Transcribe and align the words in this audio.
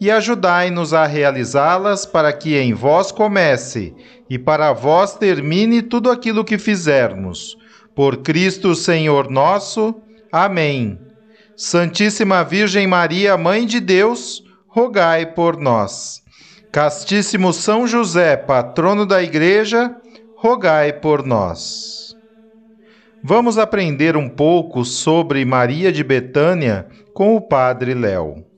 e 0.00 0.10
ajudai-nos 0.10 0.94
a 0.94 1.04
realizá-las 1.04 2.06
para 2.06 2.32
que 2.32 2.56
em 2.56 2.72
vós 2.72 3.12
comece 3.12 3.94
e 4.30 4.38
para 4.38 4.72
vós 4.72 5.14
termine 5.14 5.82
tudo 5.82 6.10
aquilo 6.10 6.44
que 6.44 6.56
fizermos. 6.56 7.56
Por 7.94 8.18
Cristo 8.18 8.74
Senhor 8.74 9.30
nosso. 9.30 9.94
Amém. 10.32 10.98
Santíssima 11.54 12.42
Virgem 12.42 12.86
Maria, 12.86 13.36
Mãe 13.36 13.66
de 13.66 13.78
Deus, 13.78 14.42
rogai 14.66 15.26
por 15.26 15.58
nós. 15.58 16.22
Castíssimo 16.72 17.52
São 17.52 17.86
José, 17.86 18.36
patrono 18.36 19.04
da 19.04 19.22
Igreja, 19.22 19.94
rogai 20.36 20.92
por 20.92 21.26
nós. 21.26 22.16
Vamos 23.22 23.58
aprender 23.58 24.16
um 24.16 24.30
pouco 24.30 24.82
sobre 24.82 25.44
Maria 25.44 25.92
de 25.92 26.02
Betânia 26.02 26.86
com 27.12 27.36
o 27.36 27.40
Padre 27.40 27.92
Léo. 27.92 28.49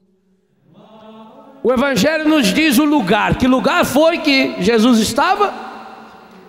O 1.63 1.73
Evangelho 1.73 2.29
nos 2.29 2.53
diz 2.53 2.79
o 2.79 2.85
lugar. 2.85 3.37
Que 3.37 3.47
lugar 3.47 3.85
foi 3.85 4.19
que 4.19 4.57
Jesus 4.59 4.99
estava? 4.99 5.53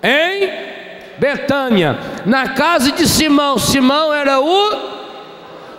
Em 0.02 0.50
Betânia, 1.17 1.97
na 2.25 2.50
casa 2.50 2.92
de 2.92 3.08
Simão. 3.08 3.58
Simão 3.58 4.14
era 4.14 4.39
o. 4.39 4.94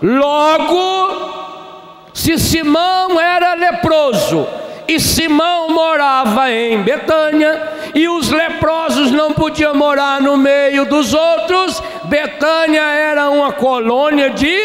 Logo, 0.03 2.11
se 2.12 2.39
Simão 2.39 3.21
era 3.21 3.55
leproso 3.55 4.47
e 4.87 5.01
Simão 5.01 5.71
morava 5.71 6.51
em 6.51 6.83
Betânia, 6.83 7.73
e 7.95 8.09
os 8.09 8.31
leprosos 8.31 9.11
não 9.11 9.33
podiam 9.33 9.75
morar 9.75 10.21
no 10.21 10.37
meio 10.37 10.85
dos 10.85 11.15
outros, 11.15 11.83
Betânia 12.05 12.83
era 12.83 13.31
uma 13.31 13.53
colônia 13.53 14.31
de 14.31 14.57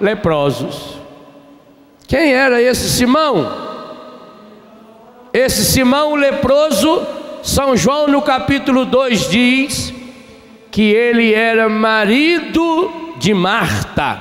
leprosos. 0.00 0.99
Quem 2.10 2.34
era 2.34 2.60
esse 2.60 2.90
Simão? 2.90 3.48
Esse 5.32 5.64
Simão 5.64 6.16
leproso, 6.16 7.06
São 7.40 7.76
João 7.76 8.08
no 8.08 8.20
capítulo 8.20 8.84
2 8.84 9.30
diz 9.30 9.94
que 10.72 10.90
ele 10.90 11.32
era 11.32 11.68
marido 11.68 13.14
de 13.16 13.32
Marta. 13.32 14.20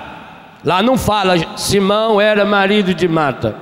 Lá 0.64 0.84
não 0.84 1.00
fala 1.00 1.58
Simão 1.58 2.22
era 2.22 2.46
marido 2.46 2.94
de 2.94 3.08
Marta, 3.08 3.56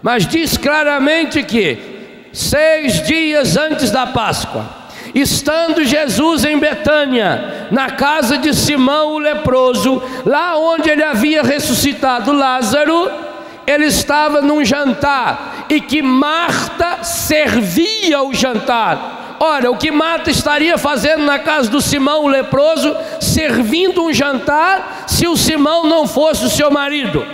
mas 0.00 0.28
diz 0.28 0.56
claramente 0.56 1.42
que 1.42 2.28
seis 2.32 3.02
dias 3.02 3.56
antes 3.56 3.90
da 3.90 4.06
Páscoa, 4.06 4.64
estando 5.12 5.84
Jesus 5.84 6.44
em 6.44 6.56
Betânia, 6.56 7.66
na 7.72 7.90
casa 7.90 8.38
de 8.38 8.54
Simão 8.54 9.14
o 9.14 9.18
leproso, 9.18 10.00
lá 10.24 10.56
onde 10.56 10.88
ele 10.88 11.02
havia 11.02 11.42
ressuscitado 11.42 12.32
Lázaro, 12.32 13.31
ele 13.66 13.86
estava 13.86 14.40
num 14.40 14.64
jantar 14.64 15.66
e 15.68 15.80
que 15.80 16.02
Marta 16.02 17.02
servia 17.04 18.22
o 18.22 18.34
jantar. 18.34 19.36
Ora, 19.40 19.70
o 19.70 19.76
que 19.76 19.90
Marta 19.90 20.30
estaria 20.30 20.78
fazendo 20.78 21.24
na 21.24 21.38
casa 21.38 21.68
do 21.68 21.80
Simão 21.80 22.24
o 22.24 22.28
leproso, 22.28 22.94
servindo 23.20 24.04
um 24.04 24.12
jantar, 24.12 25.04
se 25.08 25.26
o 25.26 25.36
Simão 25.36 25.86
não 25.86 26.06
fosse 26.06 26.44
o 26.44 26.50
seu 26.50 26.70
marido? 26.70 27.26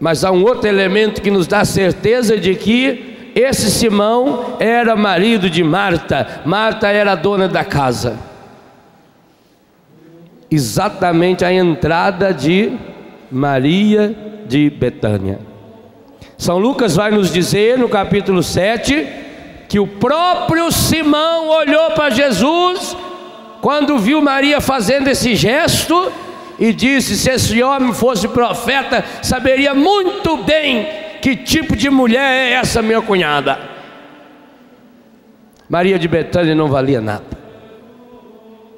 Mas 0.00 0.24
há 0.24 0.30
um 0.30 0.42
outro 0.42 0.68
elemento 0.68 1.22
que 1.22 1.30
nos 1.30 1.46
dá 1.46 1.64
certeza 1.64 2.36
de 2.36 2.54
que 2.54 3.30
esse 3.34 3.70
Simão 3.70 4.56
era 4.58 4.96
marido 4.96 5.48
de 5.48 5.62
Marta, 5.62 6.42
Marta 6.44 6.88
era 6.88 7.14
dona 7.14 7.46
da 7.46 7.64
casa. 7.64 8.18
Exatamente 10.50 11.44
a 11.44 11.52
entrada 11.52 12.32
de 12.32 12.72
Maria 13.30 14.14
de 14.46 14.70
Betânia. 14.70 15.38
São 16.36 16.58
Lucas 16.58 16.96
vai 16.96 17.10
nos 17.10 17.32
dizer 17.32 17.78
no 17.78 17.88
capítulo 17.88 18.42
7 18.42 19.06
que 19.68 19.78
o 19.78 19.86
próprio 19.86 20.70
Simão 20.72 21.48
olhou 21.48 21.90
para 21.90 22.10
Jesus 22.10 22.96
quando 23.60 23.98
viu 23.98 24.22
Maria 24.22 24.60
fazendo 24.60 25.08
esse 25.08 25.34
gesto 25.34 26.12
e 26.58 26.72
disse: 26.72 27.16
Se 27.16 27.30
esse 27.30 27.62
homem 27.62 27.92
fosse 27.92 28.28
profeta, 28.28 29.04
saberia 29.22 29.74
muito 29.74 30.36
bem 30.38 30.86
que 31.20 31.36
tipo 31.36 31.76
de 31.76 31.90
mulher 31.90 32.20
é 32.20 32.52
essa 32.52 32.80
minha 32.80 33.02
cunhada. 33.02 33.58
Maria 35.68 35.98
de 35.98 36.08
Betânia 36.08 36.54
não 36.54 36.68
valia 36.68 37.00
nada. 37.00 37.36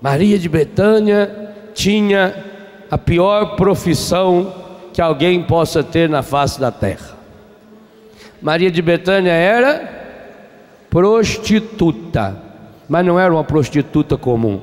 Maria 0.02 0.38
de 0.38 0.48
Betânia 0.48 1.52
tinha 1.74 2.49
a 2.90 2.98
pior 2.98 3.56
profissão 3.56 4.52
que 4.92 5.00
alguém 5.00 5.42
possa 5.42 5.84
ter 5.84 6.08
na 6.08 6.22
face 6.22 6.60
da 6.60 6.72
terra. 6.72 7.16
Maria 8.42 8.70
de 8.70 8.82
Betânia 8.82 9.32
era 9.32 10.00
prostituta, 10.88 12.36
mas 12.88 13.06
não 13.06 13.18
era 13.18 13.32
uma 13.32 13.44
prostituta 13.44 14.16
comum. 14.16 14.60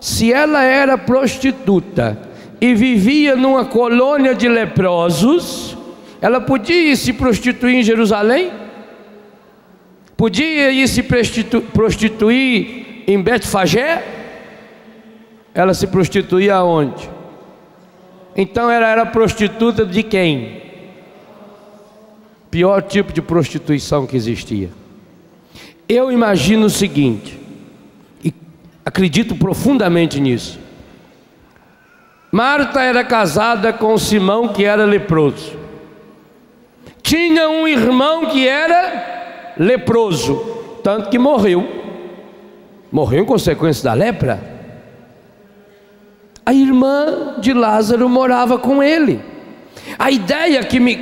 Se 0.00 0.32
ela 0.32 0.62
era 0.62 0.96
prostituta 0.96 2.18
e 2.60 2.74
vivia 2.74 3.36
numa 3.36 3.66
colônia 3.66 4.34
de 4.34 4.48
leprosos, 4.48 5.76
ela 6.22 6.40
podia 6.40 6.92
ir 6.92 6.96
se 6.96 7.12
prostituir 7.12 7.76
em 7.76 7.82
Jerusalém? 7.82 8.50
Podia 10.16 10.70
ir 10.70 10.88
se 10.88 11.02
prostituir 11.02 13.04
em 13.06 13.20
Betfagé? 13.20 14.15
Ela 15.56 15.72
se 15.72 15.86
prostituía 15.86 16.54
aonde? 16.54 17.08
Então 18.36 18.70
ela 18.70 18.86
era 18.86 19.06
prostituta 19.06 19.86
de 19.86 20.02
quem? 20.02 20.60
Pior 22.50 22.82
tipo 22.82 23.10
de 23.10 23.22
prostituição 23.22 24.06
que 24.06 24.14
existia. 24.14 24.68
Eu 25.88 26.12
imagino 26.12 26.66
o 26.66 26.70
seguinte, 26.70 27.40
e 28.22 28.34
acredito 28.84 29.34
profundamente 29.34 30.20
nisso. 30.20 30.60
Marta 32.30 32.82
era 32.82 33.02
casada 33.02 33.72
com 33.72 33.96
Simão, 33.96 34.48
que 34.48 34.62
era 34.62 34.84
leproso. 34.84 35.56
Tinha 37.00 37.48
um 37.48 37.66
irmão 37.66 38.26
que 38.26 38.46
era 38.46 39.54
leproso, 39.56 40.34
tanto 40.82 41.08
que 41.08 41.18
morreu. 41.18 41.66
Morreu 42.92 43.22
em 43.22 43.26
consequência 43.26 43.82
da 43.84 43.94
lepra 43.94 44.55
a 46.46 46.54
irmã 46.54 47.34
de 47.40 47.52
Lázaro 47.52 48.08
morava 48.08 48.56
com 48.56 48.80
ele. 48.80 49.20
A 49.98 50.12
ideia 50.12 50.62
que 50.62 50.78
me, 50.78 50.96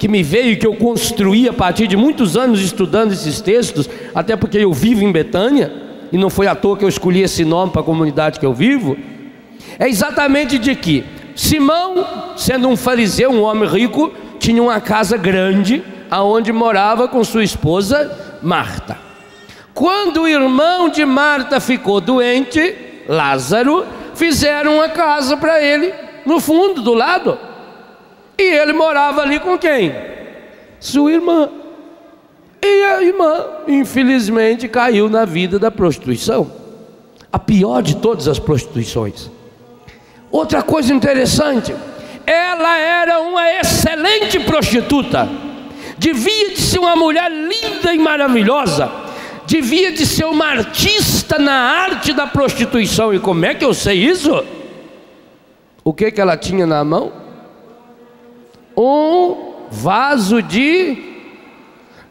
que 0.00 0.08
me 0.08 0.20
veio, 0.20 0.58
que 0.58 0.66
eu 0.66 0.74
construí 0.74 1.48
a 1.48 1.52
partir 1.52 1.86
de 1.86 1.96
muitos 1.96 2.36
anos 2.36 2.60
estudando 2.60 3.12
esses 3.12 3.40
textos, 3.40 3.88
até 4.12 4.34
porque 4.34 4.58
eu 4.58 4.72
vivo 4.72 5.04
em 5.04 5.12
Betânia, 5.12 5.72
e 6.10 6.18
não 6.18 6.28
foi 6.28 6.48
à 6.48 6.56
toa 6.56 6.76
que 6.76 6.84
eu 6.84 6.88
escolhi 6.88 7.22
esse 7.22 7.44
nome 7.44 7.70
para 7.70 7.82
a 7.82 7.84
comunidade 7.84 8.40
que 8.40 8.44
eu 8.44 8.52
vivo, 8.52 8.96
é 9.78 9.88
exatamente 9.88 10.58
de 10.58 10.74
que 10.74 11.04
Simão, 11.36 12.34
sendo 12.36 12.68
um 12.68 12.76
fariseu, 12.76 13.30
um 13.30 13.42
homem 13.42 13.68
rico, 13.68 14.12
tinha 14.40 14.60
uma 14.60 14.80
casa 14.80 15.16
grande, 15.16 15.84
aonde 16.10 16.52
morava 16.52 17.06
com 17.06 17.22
sua 17.22 17.44
esposa 17.44 18.38
Marta. 18.42 18.98
Quando 19.72 20.22
o 20.22 20.28
irmão 20.28 20.88
de 20.88 21.04
Marta 21.04 21.60
ficou 21.60 22.00
doente, 22.00 22.74
Lázaro, 23.08 23.86
fizeram 24.20 24.74
uma 24.74 24.90
casa 24.90 25.34
para 25.34 25.62
ele 25.62 25.94
no 26.26 26.38
fundo, 26.38 26.82
do 26.82 26.92
lado. 26.92 27.38
E 28.36 28.42
ele 28.42 28.74
morava 28.74 29.22
ali 29.22 29.40
com 29.40 29.56
quem? 29.56 29.94
Sua 30.78 31.10
irmã. 31.10 31.48
E 32.62 32.84
a 32.84 33.02
irmã, 33.02 33.46
infelizmente, 33.66 34.68
caiu 34.68 35.08
na 35.08 35.24
vida 35.24 35.58
da 35.58 35.70
prostituição. 35.70 36.52
A 37.32 37.38
pior 37.38 37.82
de 37.82 37.96
todas 37.96 38.28
as 38.28 38.38
prostituições. 38.38 39.30
Outra 40.30 40.62
coisa 40.62 40.92
interessante, 40.92 41.74
ela 42.26 42.76
era 42.76 43.20
uma 43.20 43.50
excelente 43.54 44.38
prostituta. 44.40 45.26
Devia 45.96 46.50
de 46.50 46.60
ser 46.60 46.78
uma 46.78 46.94
mulher 46.94 47.30
linda 47.30 47.94
e 47.94 47.98
maravilhosa. 47.98 48.90
Devia 49.50 49.90
de 49.90 50.06
ser 50.06 50.26
uma 50.26 50.46
artista 50.46 51.36
na 51.36 51.52
arte 51.52 52.12
da 52.12 52.24
prostituição. 52.24 53.12
E 53.12 53.18
como 53.18 53.44
é 53.44 53.52
que 53.52 53.64
eu 53.64 53.74
sei 53.74 53.98
isso? 53.98 54.44
O 55.82 55.92
que 55.92 56.12
que 56.12 56.20
ela 56.20 56.36
tinha 56.36 56.64
na 56.64 56.84
mão? 56.84 57.10
Um 58.76 59.66
vaso 59.68 60.40
de 60.40 61.10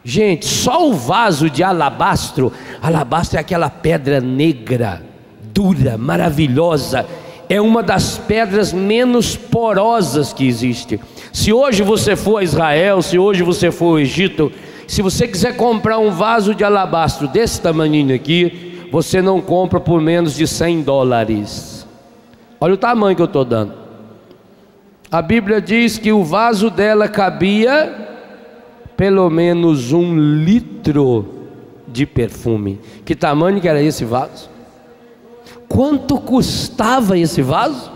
Gente, 0.04 0.46
só 0.46 0.86
o 0.86 0.92
vaso 0.92 1.48
de 1.48 1.62
alabastro, 1.62 2.52
alabastro 2.82 3.38
é 3.38 3.40
aquela 3.40 3.70
pedra 3.70 4.20
negra, 4.20 5.02
dura, 5.42 5.96
maravilhosa, 5.96 7.06
é 7.48 7.60
uma 7.60 7.82
das 7.82 8.18
pedras 8.18 8.72
menos 8.72 9.36
porosas 9.36 10.32
que 10.32 10.46
existe. 10.46 11.00
Se 11.32 11.52
hoje 11.52 11.82
você 11.82 12.16
for 12.16 12.38
a 12.38 12.42
Israel, 12.42 13.02
se 13.02 13.18
hoje 13.18 13.42
você 13.42 13.70
for 13.70 13.92
ao 13.92 14.00
Egito, 14.00 14.50
se 14.90 15.02
você 15.02 15.28
quiser 15.28 15.56
comprar 15.56 15.98
um 15.98 16.10
vaso 16.10 16.52
de 16.52 16.64
alabastro 16.64 17.28
desse 17.28 17.60
tamanho 17.60 18.12
aqui, 18.12 18.88
você 18.90 19.22
não 19.22 19.40
compra 19.40 19.78
por 19.78 20.00
menos 20.00 20.34
de 20.34 20.48
100 20.48 20.82
dólares. 20.82 21.86
Olha 22.60 22.74
o 22.74 22.76
tamanho 22.76 23.14
que 23.14 23.22
eu 23.22 23.26
estou 23.26 23.44
dando. 23.44 23.72
A 25.08 25.22
Bíblia 25.22 25.60
diz 25.60 25.96
que 25.96 26.10
o 26.10 26.24
vaso 26.24 26.70
dela 26.70 27.06
cabia 27.06 28.08
pelo 28.96 29.30
menos 29.30 29.92
um 29.92 30.18
litro 30.18 31.46
de 31.86 32.04
perfume. 32.04 32.80
Que 33.04 33.14
tamanho 33.14 33.60
que 33.60 33.68
era 33.68 33.80
esse 33.80 34.04
vaso? 34.04 34.50
Quanto 35.68 36.18
custava 36.18 37.16
esse 37.16 37.42
vaso? 37.42 37.92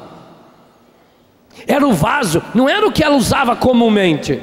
Era 1.66 1.84
o 1.84 1.92
vaso, 1.92 2.40
não 2.54 2.68
era 2.68 2.86
o 2.86 2.92
que 2.92 3.02
ela 3.02 3.16
usava 3.16 3.56
comumente, 3.56 4.40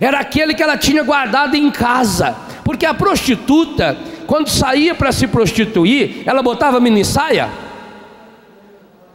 era 0.00 0.18
aquele 0.20 0.54
que 0.54 0.62
ela 0.62 0.76
tinha 0.76 1.02
guardado 1.02 1.54
em 1.54 1.70
casa, 1.70 2.36
porque 2.64 2.84
a 2.84 2.94
prostituta, 2.94 3.96
quando 4.26 4.48
saía 4.48 4.94
para 4.94 5.12
se 5.12 5.26
prostituir, 5.26 6.22
ela 6.26 6.42
botava 6.42 6.80
mini 6.80 7.04
saia, 7.04 7.48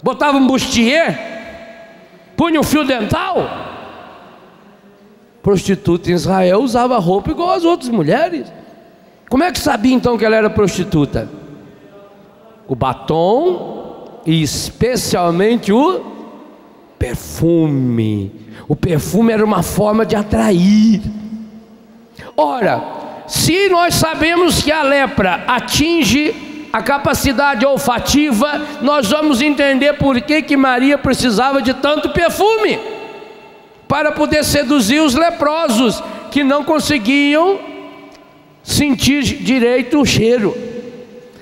botava 0.01 0.37
um 0.37 0.47
bustier, 0.47 1.19
punha 2.35 2.59
um 2.59 2.63
fio 2.63 2.83
dental, 2.83 3.71
prostituta 5.41 6.11
em 6.11 6.13
Israel 6.13 6.59
usava 6.59 6.97
roupa 6.97 7.31
igual 7.31 7.51
as 7.51 7.63
outras 7.63 7.89
mulheres. 7.89 8.51
Como 9.29 9.43
é 9.43 9.51
que 9.51 9.59
sabia 9.59 9.93
então 9.93 10.17
que 10.17 10.25
ela 10.25 10.35
era 10.35 10.49
prostituta? 10.49 11.29
O 12.67 12.75
batom 12.75 14.21
e 14.25 14.41
especialmente 14.41 15.71
o 15.71 16.01
perfume. 16.99 18.50
O 18.67 18.75
perfume 18.75 19.33
era 19.33 19.43
uma 19.43 19.63
forma 19.63 20.05
de 20.05 20.15
atrair. 20.15 21.01
Ora, 22.35 22.83
se 23.27 23.69
nós 23.69 23.95
sabemos 23.95 24.61
que 24.61 24.71
a 24.71 24.83
lepra 24.83 25.43
atinge 25.47 26.67
a 26.71 26.81
capacidade 26.81 27.65
olfativa, 27.65 28.61
nós 28.81 29.09
vamos 29.09 29.41
entender 29.41 29.93
por 29.93 30.19
que, 30.21 30.41
que 30.41 30.55
Maria 30.55 30.97
precisava 30.97 31.61
de 31.61 31.73
tanto 31.73 32.09
perfume 32.09 32.79
para 33.87 34.11
poder 34.13 34.43
seduzir 34.45 35.01
os 35.01 35.15
leprosos 35.15 36.01
que 36.31 36.43
não 36.43 36.63
conseguiam 36.63 37.59
sentir 38.63 39.21
direito 39.21 39.99
o 39.99 40.05
cheiro. 40.05 40.55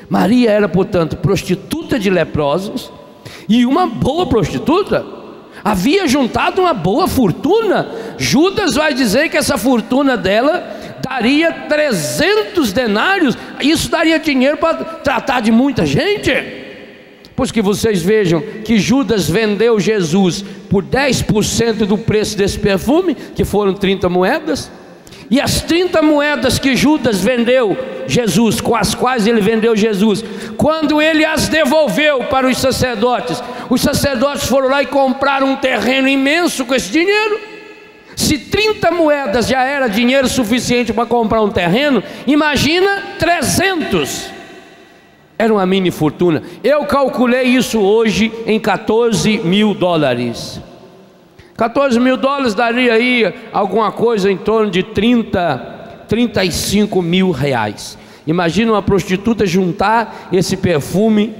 Maria 0.10 0.50
era, 0.50 0.68
portanto, 0.68 1.18
prostituta 1.18 2.00
de 2.00 2.10
leprosos 2.10 2.92
e 3.48 3.65
uma 3.65 3.86
boa 3.86 4.25
prostituta. 4.25 5.19
Havia 5.63 6.07
juntado 6.07 6.61
uma 6.61 6.73
boa 6.73 7.07
fortuna. 7.07 7.89
Judas 8.17 8.75
vai 8.75 8.94
dizer 8.94 9.29
que 9.29 9.38
essa 9.38 9.57
fortuna 9.57 10.15
dela 10.15 10.77
daria 11.01 11.51
300 11.51 12.71
denários. 12.71 13.38
Isso 13.61 13.89
daria 13.89 14.19
dinheiro 14.19 14.57
para 14.57 14.75
tratar 14.75 15.41
de 15.41 15.51
muita 15.51 15.85
gente. 15.85 16.31
Pois 17.35 17.51
que 17.51 17.61
vocês 17.61 18.01
vejam 18.01 18.41
que 18.65 18.77
Judas 18.77 19.29
vendeu 19.29 19.79
Jesus 19.79 20.44
por 20.69 20.83
10% 20.83 21.85
do 21.85 21.97
preço 21.97 22.38
desse 22.38 22.59
perfume, 22.59 23.15
que 23.15 23.45
foram 23.45 23.73
30 23.73 24.09
moedas. 24.09 24.69
E 25.29 25.39
as 25.39 25.61
30 25.61 26.01
moedas 26.01 26.57
que 26.57 26.75
Judas 26.75 27.21
vendeu 27.21 27.77
Jesus, 28.07 28.59
com 28.59 28.75
as 28.75 28.95
quais 28.95 29.27
ele 29.27 29.39
vendeu 29.39 29.75
Jesus, 29.75 30.23
quando 30.57 31.01
ele 31.01 31.23
as 31.23 31.47
devolveu 31.47 32.23
para 32.25 32.47
os 32.47 32.57
sacerdotes, 32.57 33.41
os 33.69 33.81
sacerdotes 33.81 34.47
foram 34.47 34.69
lá 34.69 34.81
e 34.81 34.87
compraram 34.87 35.51
um 35.51 35.55
terreno 35.55 36.07
imenso 36.07 36.65
com 36.65 36.73
esse 36.73 36.91
dinheiro. 36.91 37.39
Se 38.15 38.37
30 38.37 38.91
moedas 38.91 39.47
já 39.47 39.63
era 39.63 39.87
dinheiro 39.87 40.27
suficiente 40.27 40.91
para 40.91 41.05
comprar 41.05 41.41
um 41.41 41.49
terreno, 41.49 42.03
imagina 42.25 43.03
300 43.19 44.39
era 45.39 45.53
uma 45.53 45.65
mini 45.65 45.89
fortuna. 45.89 46.43
Eu 46.61 46.83
calculei 46.83 47.43
isso 47.43 47.79
hoje 47.79 48.29
em 48.45 48.59
14 48.59 49.37
mil 49.37 49.73
dólares. 49.73 50.59
14 51.59 52.00
mil 52.00 52.15
dólares 52.15 52.56
daria 52.56 52.94
aí 52.94 53.33
alguma 53.51 53.91
coisa 53.91 54.31
em 54.31 54.38
torno 54.38 54.71
de 54.71 54.81
30, 54.81 56.06
35 56.07 57.01
mil 57.01 57.31
reais. 57.31 57.97
Imagina 58.25 58.71
uma 58.71 58.81
prostituta 58.81 59.45
juntar 59.45 60.29
esse 60.31 60.56
perfume, 60.56 61.35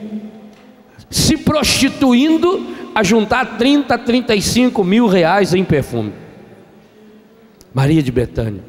se 1.10 1.38
prostituindo, 1.38 2.68
a 2.94 3.02
juntar 3.02 3.58
30, 3.58 3.98
35 3.98 4.84
mil 4.84 5.08
reais 5.08 5.54
em 5.54 5.64
perfume. 5.64 6.12
Maria 7.74 8.04
de 8.04 8.12
Betânia. 8.12 8.62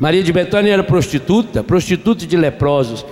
Maria 0.00 0.22
de 0.22 0.32
Betânia 0.32 0.72
era 0.72 0.82
prostituta, 0.82 1.62
prostituta 1.62 2.24
de 2.24 2.38
leprosos. 2.38 3.04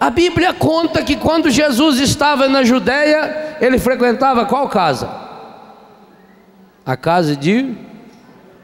A 0.00 0.10
Bíblia 0.10 0.52
conta 0.52 1.04
que 1.04 1.14
quando 1.14 1.48
Jesus 1.48 2.00
estava 2.00 2.48
na 2.48 2.64
Judéia, 2.64 3.56
ele 3.60 3.78
frequentava 3.78 4.46
qual 4.46 4.68
casa? 4.68 5.17
A 6.88 6.96
casa 6.96 7.36
de, 7.36 7.74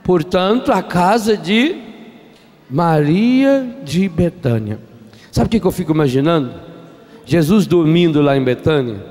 portanto, 0.02 0.72
a 0.72 0.82
casa 0.82 1.36
de 1.36 1.76
Maria 2.70 3.76
de 3.84 4.08
Betânia. 4.08 4.78
Sabe 5.30 5.46
o 5.46 5.60
que 5.60 5.66
eu 5.66 5.70
fico 5.70 5.92
imaginando? 5.92 6.54
Jesus 7.26 7.66
dormindo 7.66 8.22
lá 8.22 8.34
em 8.34 8.42
Betânia. 8.42 9.04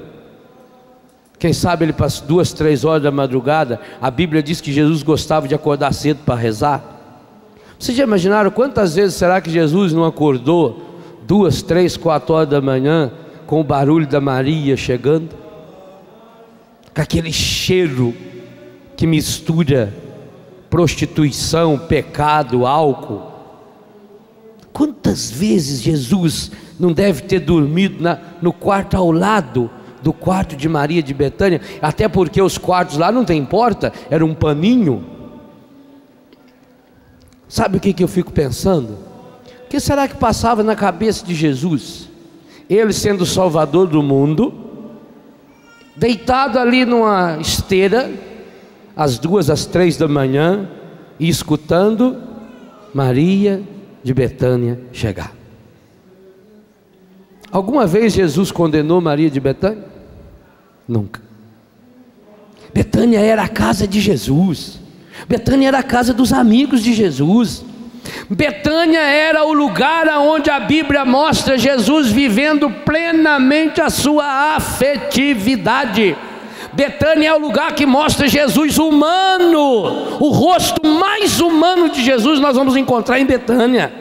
Quem 1.38 1.54
sabe 1.54 1.86
ele 1.86 1.94
passou 1.94 2.26
duas, 2.26 2.54
três 2.54 2.84
horas 2.84 3.04
da 3.04 3.12
madrugada. 3.12 3.80
A 4.02 4.10
Bíblia 4.10 4.42
diz 4.42 4.60
que 4.60 4.74
Jesus 4.74 5.04
gostava 5.04 5.48
de 5.48 5.54
acordar 5.54 5.94
cedo 5.94 6.22
para 6.26 6.34
rezar. 6.34 6.84
Vocês 7.78 7.96
já 7.96 8.06
imaginaram 8.06 8.50
quantas 8.50 8.96
vezes 8.96 9.14
será 9.14 9.40
que 9.40 9.52
Jesus 9.52 9.94
não 9.94 10.06
acordou 10.06 11.02
duas, 11.28 11.62
três, 11.62 11.96
quatro 11.96 12.34
horas 12.34 12.50
da 12.50 12.60
manhã, 12.60 13.12
com 13.46 13.62
o 13.62 13.64
barulho 13.64 14.08
da 14.08 14.20
Maria 14.20 14.76
chegando, 14.76 15.30
com 16.96 17.00
aquele 17.00 17.32
cheiro 17.32 18.33
que 18.96 19.08
mistura 19.08 19.94
prostituição, 20.70 21.78
pecado, 21.78 22.66
álcool. 22.66 23.32
Quantas 24.72 25.30
vezes 25.30 25.82
Jesus 25.82 26.52
não 26.80 26.92
deve 26.92 27.22
ter 27.22 27.40
dormido 27.40 28.02
na, 28.02 28.20
no 28.42 28.52
quarto 28.52 28.98
ao 28.98 29.12
lado 29.12 29.70
do 30.02 30.12
quarto 30.12 30.56
de 30.56 30.68
Maria 30.68 31.02
de 31.02 31.14
Betânia, 31.14 31.62
até 31.82 32.08
porque 32.08 32.42
os 32.42 32.58
quartos 32.58 32.98
lá 32.98 33.12
não 33.12 33.24
tem 33.24 33.46
porta, 33.46 33.94
era 34.10 34.26
um 34.26 34.34
paninho. 34.34 35.06
Sabe 37.48 37.78
o 37.78 37.80
que, 37.80 37.94
que 37.94 38.04
eu 38.04 38.08
fico 38.08 38.32
pensando? 38.32 39.14
que 39.74 39.80
será 39.80 40.08
que 40.08 40.16
passava 40.16 40.62
na 40.62 40.76
cabeça 40.76 41.26
de 41.26 41.34
Jesus? 41.34 42.08
Ele 42.70 42.94
sendo 42.94 43.22
o 43.22 43.26
Salvador 43.26 43.88
do 43.88 44.04
mundo, 44.04 44.54
deitado 45.96 46.60
ali 46.60 46.86
numa 46.86 47.40
esteira, 47.42 48.12
às 48.96 49.18
duas, 49.18 49.50
às 49.50 49.66
três 49.66 49.98
da 49.98 50.08
manhã, 50.08 50.68
e 51.20 51.30
escutando 51.30 52.18
Maria 52.94 53.62
de 54.04 54.14
Betânia 54.14 54.80
chegar. 54.92 55.34
Alguma 57.52 57.86
vez 57.86 58.14
Jesus 58.14 58.52
condenou 58.52 59.00
Maria 59.00 59.30
de 59.30 59.40
Betânia? 59.40 59.86
Nunca. 60.88 61.22
Betânia 62.74 63.20
era 63.20 63.44
a 63.44 63.48
casa 63.48 63.88
de 63.88 64.02
Jesus. 64.02 64.80
Betânia 65.28 65.68
era 65.68 65.80
a 65.80 65.84
casa 65.84 66.14
dos 66.14 66.34
amigos 66.34 66.82
de 66.82 66.94
Jesus. 66.94 67.64
Betânia 68.30 69.00
era 69.00 69.46
o 69.46 69.54
lugar 69.54 70.08
onde 70.20 70.50
a 70.50 70.60
Bíblia 70.60 71.06
mostra 71.06 71.58
Jesus 71.58 72.10
vivendo 72.10 72.70
plenamente 72.70 73.80
a 73.80 73.90
sua 73.90 74.56
afetividade. 74.56 76.18
Betânia 76.74 77.30
é 77.30 77.34
o 77.34 77.40
lugar 77.40 77.74
que 77.74 77.86
mostra 77.86 78.28
Jesus 78.28 78.78
humano, 78.78 80.20
o 80.20 80.30
rosto 80.30 80.86
mais 80.86 81.40
humano 81.40 81.90
de 81.90 82.04
Jesus 82.04 82.40
nós 82.40 82.56
vamos 82.56 82.76
encontrar 82.76 83.20
em 83.20 83.26
Betânia. 83.26 83.94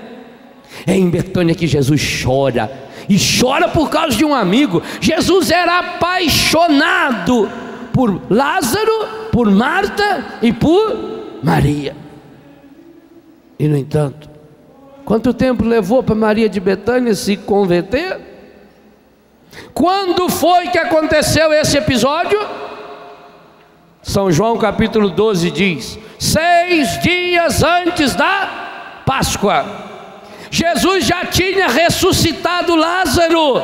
É 0.86 0.94
em 0.94 1.08
Betânia 1.08 1.54
que 1.54 1.66
Jesus 1.66 2.22
chora, 2.22 2.72
e 3.08 3.16
chora 3.18 3.68
por 3.68 3.90
causa 3.90 4.16
de 4.16 4.24
um 4.24 4.34
amigo. 4.34 4.82
Jesus 5.00 5.50
era 5.50 5.78
apaixonado 5.80 7.48
por 7.92 8.22
Lázaro, 8.30 9.06
por 9.30 9.50
Marta 9.50 10.24
e 10.40 10.52
por 10.52 11.38
Maria. 11.42 11.94
E 13.58 13.68
no 13.68 13.76
entanto, 13.76 14.30
quanto 15.04 15.34
tempo 15.34 15.64
levou 15.64 16.02
para 16.02 16.14
Maria 16.14 16.48
de 16.48 16.58
Betânia 16.58 17.14
se 17.14 17.36
converter? 17.36 18.31
Quando 19.74 20.28
foi 20.28 20.68
que 20.68 20.78
aconteceu 20.78 21.52
esse 21.52 21.76
episódio? 21.76 22.38
São 24.02 24.32
João 24.32 24.58
capítulo 24.58 25.10
12 25.10 25.50
diz: 25.50 25.98
seis 26.18 27.00
dias 27.00 27.62
antes 27.62 28.14
da 28.14 29.02
Páscoa, 29.06 29.64
Jesus 30.50 31.04
já 31.04 31.24
tinha 31.24 31.68
ressuscitado 31.68 32.74
Lázaro. 32.74 33.62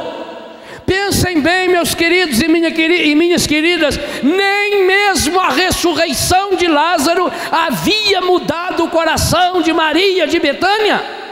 Pensem 0.87 1.43
bem, 1.43 1.69
meus 1.69 1.95
queridos 1.95 2.41
e, 2.41 2.49
minha, 2.49 2.71
e 2.71 3.15
minhas 3.15 3.47
queridas, 3.47 4.01
nem 4.23 4.87
mesmo 4.87 5.39
a 5.39 5.51
ressurreição 5.51 6.57
de 6.57 6.67
Lázaro 6.67 7.31
havia 7.53 8.23
mudado 8.23 8.85
o 8.85 8.89
coração 8.89 9.61
de 9.61 9.71
Maria 9.71 10.27
de 10.27 10.41
Betânia. 10.41 11.28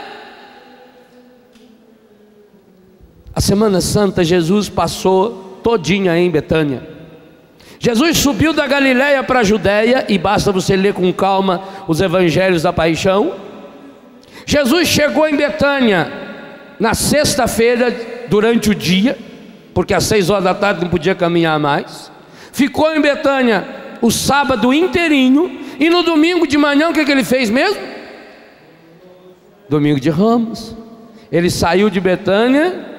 A 3.37 3.39
Semana 3.39 3.81
Santa 3.81 4.23
Jesus 4.23 4.67
passou 4.67 5.59
todinha 5.61 6.17
em 6.17 6.27
Betânia. 6.27 6.81
Jesus 7.77 8.17
subiu 8.17 8.51
da 8.51 8.65
Galiléia 8.65 9.21
para 9.21 9.41
a 9.41 9.43
Judéia, 9.43 10.07
e 10.09 10.17
basta 10.17 10.51
você 10.51 10.75
ler 10.75 10.95
com 10.95 11.13
calma 11.13 11.61
os 11.87 12.01
evangelhos 12.01 12.63
da 12.63 12.73
paixão. 12.73 13.33
Jesus 14.43 14.87
chegou 14.87 15.29
em 15.29 15.35
Betânia 15.35 16.11
na 16.79 16.95
sexta-feira, 16.95 17.95
durante 18.27 18.71
o 18.71 18.75
dia, 18.75 19.15
porque 19.71 19.93
às 19.93 20.05
seis 20.05 20.31
horas 20.31 20.43
da 20.43 20.55
tarde 20.55 20.81
não 20.81 20.89
podia 20.89 21.13
caminhar 21.13 21.59
mais. 21.59 22.11
Ficou 22.51 22.91
em 22.91 23.01
Betânia 23.01 23.67
o 24.01 24.09
sábado 24.09 24.73
inteirinho, 24.73 25.59
e 25.79 25.91
no 25.91 26.01
domingo 26.01 26.47
de 26.47 26.57
manhã, 26.57 26.89
o 26.89 26.93
que, 26.93 27.05
que 27.05 27.11
ele 27.11 27.23
fez 27.23 27.51
mesmo? 27.51 27.83
Domingo 29.69 29.99
de 29.99 30.09
Ramos. 30.09 30.75
Ele 31.31 31.51
saiu 31.51 31.87
de 31.91 32.01
Betânia 32.01 32.96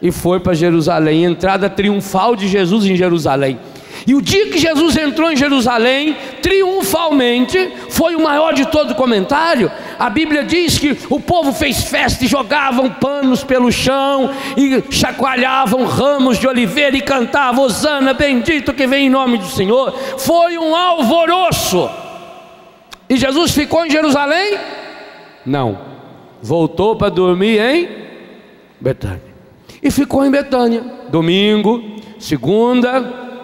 e 0.00 0.12
foi 0.12 0.40
para 0.40 0.54
Jerusalém, 0.54 1.24
entrada 1.24 1.68
triunfal 1.68 2.36
de 2.36 2.48
Jesus 2.48 2.86
em 2.86 2.96
Jerusalém. 2.96 3.58
E 4.06 4.14
o 4.14 4.22
dia 4.22 4.48
que 4.48 4.58
Jesus 4.58 4.96
entrou 4.96 5.30
em 5.30 5.36
Jerusalém, 5.36 6.16
triunfalmente, 6.40 7.70
foi 7.90 8.14
o 8.14 8.22
maior 8.22 8.54
de 8.54 8.66
todo 8.66 8.94
comentário. 8.94 9.70
A 9.98 10.08
Bíblia 10.08 10.44
diz 10.44 10.78
que 10.78 10.96
o 11.10 11.20
povo 11.20 11.52
fez 11.52 11.84
festa 11.84 12.24
e 12.24 12.28
jogavam 12.28 12.88
panos 12.88 13.44
pelo 13.44 13.70
chão, 13.70 14.30
e 14.56 14.82
chacoalhavam 14.90 15.84
ramos 15.84 16.38
de 16.38 16.46
oliveira 16.46 16.96
e 16.96 17.02
cantavam: 17.02 17.64
Hosana, 17.64 18.14
bendito 18.14 18.72
que 18.72 18.86
vem 18.86 19.06
em 19.06 19.10
nome 19.10 19.36
do 19.36 19.46
Senhor. 19.46 19.92
Foi 20.16 20.56
um 20.56 20.74
alvoroço. 20.74 21.90
E 23.10 23.16
Jesus 23.16 23.52
ficou 23.52 23.84
em 23.84 23.90
Jerusalém? 23.90 24.58
Não. 25.44 25.78
Voltou 26.40 26.94
para 26.94 27.10
dormir 27.10 27.60
em 27.60 27.88
Betânia. 28.80 29.27
E 29.82 29.90
ficou 29.90 30.24
em 30.24 30.30
Betânia. 30.30 30.82
Domingo, 31.10 31.82
segunda, 32.18 33.02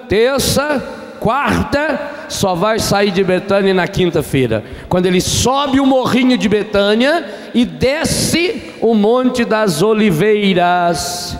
terça, 0.08 0.82
quarta, 1.20 2.26
só 2.28 2.54
vai 2.54 2.78
sair 2.78 3.10
de 3.10 3.24
Betânia 3.24 3.72
na 3.72 3.88
quinta-feira, 3.88 4.64
quando 4.88 5.06
ele 5.06 5.20
sobe 5.20 5.80
o 5.80 5.86
morrinho 5.86 6.36
de 6.36 6.48
Betânia 6.48 7.24
e 7.54 7.64
desce 7.64 8.74
o 8.80 8.94
Monte 8.94 9.44
das 9.44 9.80
Oliveiras, 9.80 11.38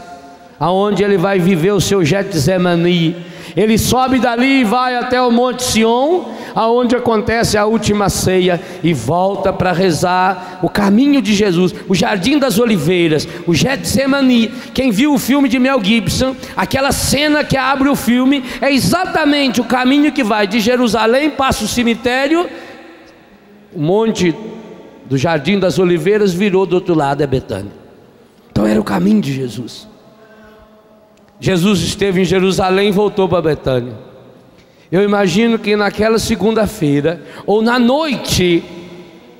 aonde 0.58 1.02
ele 1.02 1.18
vai 1.18 1.38
viver 1.38 1.72
o 1.72 1.80
seu 1.80 2.04
Getsemani 2.04 3.33
ele 3.56 3.78
sobe 3.78 4.18
dali 4.18 4.60
e 4.60 4.64
vai 4.64 4.96
até 4.96 5.20
o 5.20 5.30
Monte 5.30 5.62
Sião, 5.62 6.28
aonde 6.54 6.96
acontece 6.96 7.56
a 7.56 7.66
última 7.66 8.08
ceia, 8.08 8.60
e 8.82 8.92
volta 8.92 9.52
para 9.52 9.72
rezar 9.72 10.60
o 10.62 10.68
caminho 10.68 11.20
de 11.20 11.34
Jesus, 11.34 11.74
o 11.88 11.94
Jardim 11.94 12.38
das 12.38 12.58
Oliveiras, 12.58 13.26
o 13.46 13.54
Getsemani. 13.54 14.48
Quem 14.72 14.90
viu 14.90 15.14
o 15.14 15.18
filme 15.18 15.48
de 15.48 15.58
Mel 15.58 15.82
Gibson, 15.82 16.36
aquela 16.56 16.92
cena 16.92 17.44
que 17.44 17.56
abre 17.56 17.88
o 17.88 17.96
filme, 17.96 18.44
é 18.60 18.72
exatamente 18.72 19.60
o 19.60 19.64
caminho 19.64 20.12
que 20.12 20.24
vai 20.24 20.46
de 20.46 20.60
Jerusalém, 20.60 21.30
passa 21.30 21.64
o 21.64 21.68
cemitério, 21.68 22.48
o 23.74 23.80
monte 23.80 24.34
do 25.06 25.18
Jardim 25.18 25.58
das 25.58 25.78
Oliveiras 25.78 26.32
virou 26.32 26.64
do 26.64 26.74
outro 26.74 26.94
lado, 26.94 27.22
é 27.22 27.26
Betânia. 27.26 27.72
Então 28.50 28.66
era 28.66 28.80
o 28.80 28.84
caminho 28.84 29.20
de 29.20 29.32
Jesus. 29.32 29.88
Jesus 31.40 31.80
esteve 31.80 32.22
em 32.22 32.24
Jerusalém 32.24 32.88
e 32.88 32.92
voltou 32.92 33.28
para 33.28 33.42
Betânia. 33.42 33.94
Eu 34.90 35.02
imagino 35.02 35.58
que 35.58 35.74
naquela 35.76 36.18
segunda-feira, 36.18 37.20
ou 37.46 37.60
na 37.60 37.78
noite 37.78 38.62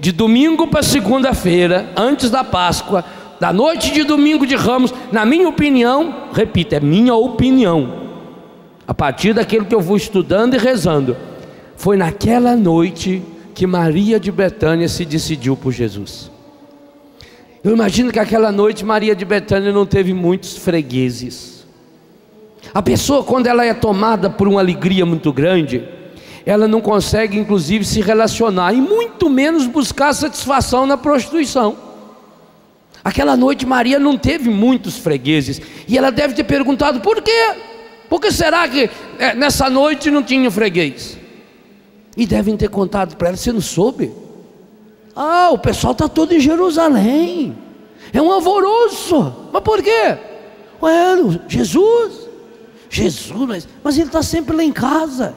de 0.01 0.11
domingo 0.11 0.67
para 0.67 0.83
segunda-feira, 0.83 1.91
antes 1.97 2.29
da 2.31 2.43
Páscoa, 2.43 3.05
da 3.39 3.53
noite 3.53 3.93
de 3.93 4.05
domingo 4.05 4.47
de 4.47 4.57
Ramos, 4.57 4.93
na 5.13 5.25
minha 5.25 5.49
opinião, 5.49 6.29
repito, 6.33 6.75
é 6.75 6.81
minha 6.81 7.15
opinião, 7.15 8.03
a 8.87 8.93
partir 8.93 9.33
daquilo 9.33 9.65
que 9.65 9.75
eu 9.75 9.81
vou 9.81 9.97
estudando 9.97 10.55
e 10.55 10.59
rezando, 10.59 11.17
foi 11.77 11.97
naquela 11.97 12.57
noite 12.57 13.23
que 13.55 13.67
Maria 13.67 14.19
de 14.19 14.33
Betânia 14.33 14.89
se 14.89 15.05
decidiu 15.05 15.57
por 15.57 15.73
Jesus. 15.73 16.31
Eu 17.63 17.73
imagino 17.73 18.13
que 18.13 18.19
aquela 18.19 18.51
noite 18.51 18.85
Maria 18.85 19.15
de 19.15 19.25
Betânia 19.25 19.73
não 19.73 19.87
teve 19.87 20.13
muitos 20.13 20.57
fregueses. 20.57 21.54
A 22.73 22.81
pessoa, 22.83 23.23
quando 23.23 23.47
ela 23.47 23.65
é 23.65 23.75
tomada 23.75 24.31
por 24.31 24.49
uma 24.49 24.61
alegria 24.61 25.05
muito 25.05 25.33
grande, 25.33 25.87
ela 26.47 26.69
não 26.69 26.81
consegue, 26.81 27.39
inclusive, 27.39 27.85
se 27.85 28.01
relacionar 28.01 28.73
e 28.73 28.81
muito 28.81 29.31
menos 29.31 29.67
buscar 29.67 30.13
satisfação 30.13 30.87
na 30.87 30.97
prostituição. 30.97 31.77
Aquela 33.05 33.37
noite, 33.37 33.67
Maria 33.67 33.99
não 33.99 34.17
teve 34.17 34.49
muitos 34.49 34.97
fregueses 34.97 35.61
e 35.87 35.97
ela 35.97 36.11
deve 36.11 36.35
ter 36.35 36.45
perguntado 36.45 37.01
por 37.01 37.21
quê? 37.21 37.55
Por 38.09 38.21
que 38.21 38.31
será 38.33 38.67
que 38.69 38.91
é, 39.19 39.35
nessa 39.35 39.69
noite 39.69 40.11
não 40.11 40.23
tinha 40.23 40.51
freguês? 40.51 41.19
E 42.17 42.27
devem 42.27 42.57
ter 42.57 42.69
contado 42.69 43.17
para 43.17 43.29
ela: 43.29 43.37
você 43.37 43.53
não 43.53 43.61
soube? 43.61 44.13
Ah, 45.15 45.51
o 45.53 45.59
pessoal 45.59 45.93
está 45.93 46.09
todo 46.09 46.33
em 46.33 46.41
Jerusalém, 46.41 47.57
é 48.13 48.21
um 48.21 48.33
alvoroço, 48.33 49.49
mas 49.53 49.63
por 49.63 49.83
quê? 49.83 50.17
Ué, 50.83 51.41
Jesus. 51.47 52.24
Jesus, 52.95 53.67
mas, 53.83 53.99
ele 53.99 54.07
está 54.07 54.23
sempre 54.23 54.55
lá 54.55 54.63
em 54.63 54.71
casa, 54.71 55.35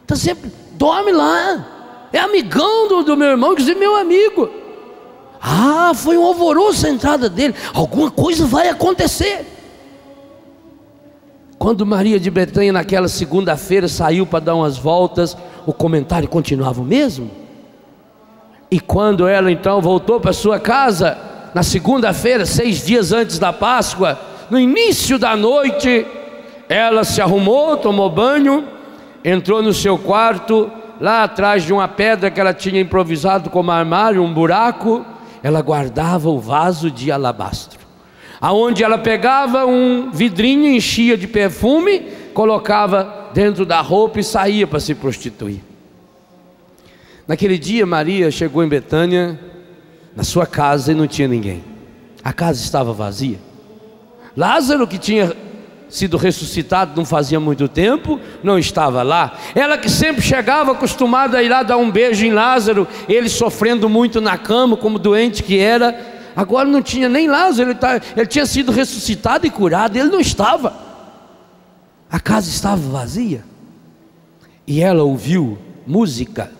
está 0.00 0.16
sempre, 0.16 0.50
dorme 0.72 1.12
lá, 1.12 2.08
é 2.10 2.18
amigão 2.18 2.88
do, 2.88 3.02
do 3.02 3.14
meu 3.14 3.28
irmão, 3.28 3.52
inclusive 3.52 3.78
meu 3.78 3.94
amigo. 3.94 4.48
Ah, 5.38 5.92
foi 5.94 6.16
um 6.16 6.24
alvoroço 6.24 6.86
a 6.86 6.88
entrada 6.88 7.28
dele, 7.28 7.54
alguma 7.74 8.10
coisa 8.10 8.46
vai 8.46 8.70
acontecer. 8.70 9.44
Quando 11.58 11.84
Maria 11.84 12.18
de 12.18 12.30
Betânia, 12.30 12.72
naquela 12.72 13.08
segunda-feira, 13.08 13.86
saiu 13.86 14.24
para 14.24 14.40
dar 14.40 14.54
umas 14.54 14.78
voltas, 14.78 15.36
o 15.66 15.74
comentário 15.74 16.26
continuava 16.26 16.80
o 16.80 16.84
mesmo. 16.84 17.30
E 18.70 18.80
quando 18.80 19.28
ela 19.28 19.52
então 19.52 19.82
voltou 19.82 20.20
para 20.20 20.32
sua 20.32 20.58
casa, 20.58 21.18
na 21.54 21.62
segunda-feira, 21.62 22.46
seis 22.46 22.86
dias 22.86 23.12
antes 23.12 23.38
da 23.38 23.52
Páscoa, 23.52 24.18
no 24.48 24.58
início 24.58 25.18
da 25.18 25.36
noite, 25.36 26.06
ela 26.68 27.04
se 27.04 27.20
arrumou, 27.20 27.76
tomou 27.76 28.10
banho, 28.10 28.64
entrou 29.24 29.62
no 29.62 29.72
seu 29.72 29.96
quarto, 29.96 30.70
lá 31.00 31.24
atrás 31.24 31.62
de 31.62 31.72
uma 31.72 31.88
pedra 31.88 32.30
que 32.30 32.40
ela 32.40 32.52
tinha 32.52 32.80
improvisado 32.80 33.50
como 33.50 33.70
armário, 33.70 34.22
um 34.22 34.32
buraco, 34.32 35.04
ela 35.42 35.62
guardava 35.62 36.28
o 36.28 36.38
vaso 36.38 36.90
de 36.90 37.10
alabastro. 37.10 37.78
Aonde 38.40 38.84
ela 38.84 38.98
pegava 38.98 39.66
um 39.66 40.10
vidrinho, 40.12 40.70
enchia 40.70 41.16
de 41.16 41.26
perfume, 41.26 42.00
colocava 42.34 43.30
dentro 43.32 43.64
da 43.64 43.80
roupa 43.80 44.20
e 44.20 44.24
saía 44.24 44.66
para 44.66 44.78
se 44.78 44.94
prostituir. 44.94 45.60
Naquele 47.26 47.58
dia, 47.58 47.84
Maria 47.84 48.30
chegou 48.30 48.62
em 48.62 48.68
Betânia, 48.68 49.38
na 50.14 50.22
sua 50.22 50.46
casa, 50.46 50.92
e 50.92 50.94
não 50.94 51.06
tinha 51.06 51.28
ninguém. 51.28 51.64
A 52.22 52.32
casa 52.32 52.62
estava 52.62 52.92
vazia. 52.92 53.38
Lázaro, 54.36 54.86
que 54.86 54.98
tinha 54.98 55.34
sido 55.88 56.16
ressuscitado 56.16 56.92
não 56.94 57.04
fazia 57.04 57.40
muito 57.40 57.66
tempo, 57.66 58.20
não 58.42 58.58
estava 58.58 59.02
lá. 59.02 59.38
Ela 59.54 59.78
que 59.78 59.88
sempre 59.88 60.20
chegava 60.20 60.72
acostumada 60.72 61.38
a 61.38 61.42
ir 61.42 61.48
lá 61.48 61.62
dar 61.62 61.78
um 61.78 61.90
beijo 61.90 62.24
em 62.26 62.32
Lázaro, 62.32 62.86
ele 63.08 63.28
sofrendo 63.28 63.88
muito 63.88 64.20
na 64.20 64.36
cama, 64.36 64.76
como 64.76 64.98
doente 64.98 65.42
que 65.42 65.58
era. 65.58 65.98
Agora 66.36 66.68
não 66.68 66.82
tinha 66.82 67.08
nem 67.08 67.26
Lázaro, 67.26 67.70
ele, 67.70 67.78
tá, 67.78 68.00
ele 68.16 68.26
tinha 68.26 68.46
sido 68.46 68.70
ressuscitado 68.70 69.46
e 69.46 69.50
curado, 69.50 69.96
ele 69.96 70.08
não 70.08 70.20
estava. 70.20 70.72
A 72.10 72.20
casa 72.20 72.48
estava 72.48 72.76
vazia. 72.76 73.44
E 74.66 74.80
ela 74.80 75.02
ouviu 75.02 75.58
música, 75.86 76.52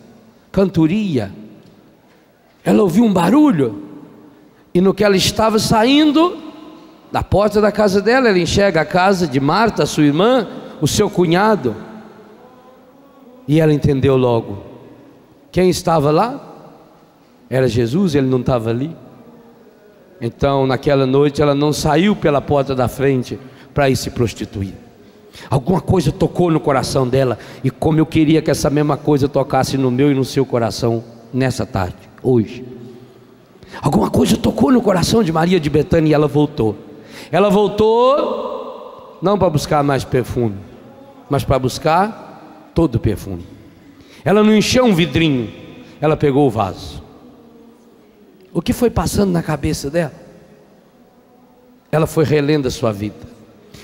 cantoria. 0.51 1.31
Ela 2.65 2.83
ouviu 2.83 3.05
um 3.05 3.13
barulho. 3.13 3.85
E 4.75 4.81
no 4.81 4.95
que 4.95 5.05
ela 5.05 5.17
estava 5.17 5.59
saindo, 5.59 6.48
Da 7.11 7.23
porta 7.23 7.61
da 7.61 7.73
casa 7.73 8.03
dela, 8.03 8.29
ela 8.29 8.39
enxerga 8.39 8.83
a 8.83 8.85
casa 8.85 9.27
de 9.27 9.41
Marta, 9.41 9.87
sua 9.87 10.05
irmã, 10.05 10.47
o 10.81 10.87
seu 10.87 11.09
cunhado. 11.09 11.75
E 13.47 13.61
ela 13.61 13.73
entendeu 13.73 14.17
logo. 14.17 14.63
Quem 15.51 15.71
estava 15.71 16.11
lá? 16.11 16.45
Era 17.49 17.67
Jesus, 17.67 18.15
ele 18.15 18.27
não 18.27 18.41
estava 18.41 18.69
ali. 18.69 18.95
Então, 20.21 20.67
naquela 20.67 21.07
noite, 21.07 21.41
ela 21.41 21.55
não 21.55 21.73
saiu 21.73 22.15
pela 22.15 22.41
porta 22.41 22.75
da 22.75 22.89
frente 22.89 23.39
para 23.73 23.89
ir 23.89 23.97
se 23.97 24.11
prostituir. 24.11 24.75
Alguma 25.49 25.81
coisa 25.81 26.11
tocou 26.11 26.51
no 26.51 26.61
coração 26.61 27.07
dela, 27.07 27.39
e 27.63 27.71
como 27.71 27.99
eu 27.99 28.07
queria 28.07 28.43
que 28.43 28.51
essa 28.51 28.69
mesma 28.69 28.97
coisa 28.97 29.29
tocasse 29.29 29.79
no 29.79 29.91
meu 29.91 30.11
e 30.11 30.15
no 30.15 30.25
seu 30.25 30.45
coração 30.45 31.03
nessa 31.33 31.65
tarde, 31.65 31.97
hoje. 32.23 32.65
Alguma 33.81 34.11
coisa 34.11 34.37
tocou 34.37 34.73
no 34.73 34.83
coração 34.83 35.23
de 35.23 35.31
Maria 35.31 35.61
de 35.61 35.71
Betânia 35.71 36.11
e 36.11 36.15
ela 36.15 36.27
voltou. 36.27 36.88
Ela 37.31 37.51
voltou 37.51 39.19
não 39.21 39.39
para 39.39 39.51
buscar 39.51 39.83
mais 39.83 40.05
perfume, 40.05 40.57
mas 41.29 41.45
para 41.45 41.59
buscar 41.59 42.71
todo 42.75 42.97
o 42.97 43.01
perfume. 43.01 43.45
Ela 44.25 44.43
não 44.43 44.55
encheu 44.55 44.85
um 44.85 44.95
vidrinho, 44.95 45.51
ela 46.01 46.17
pegou 46.17 46.47
o 46.47 46.51
vaso. 46.51 47.03
O 48.53 48.63
que 48.63 48.73
foi 48.73 48.91
passando 48.91 49.31
na 49.33 49.43
cabeça 49.43 49.91
dela? 49.91 50.13
Ela 51.91 52.07
foi 52.07 52.25
relendo 52.25 52.69
a 52.69 52.71
sua 52.71 52.93
vida. 52.93 53.29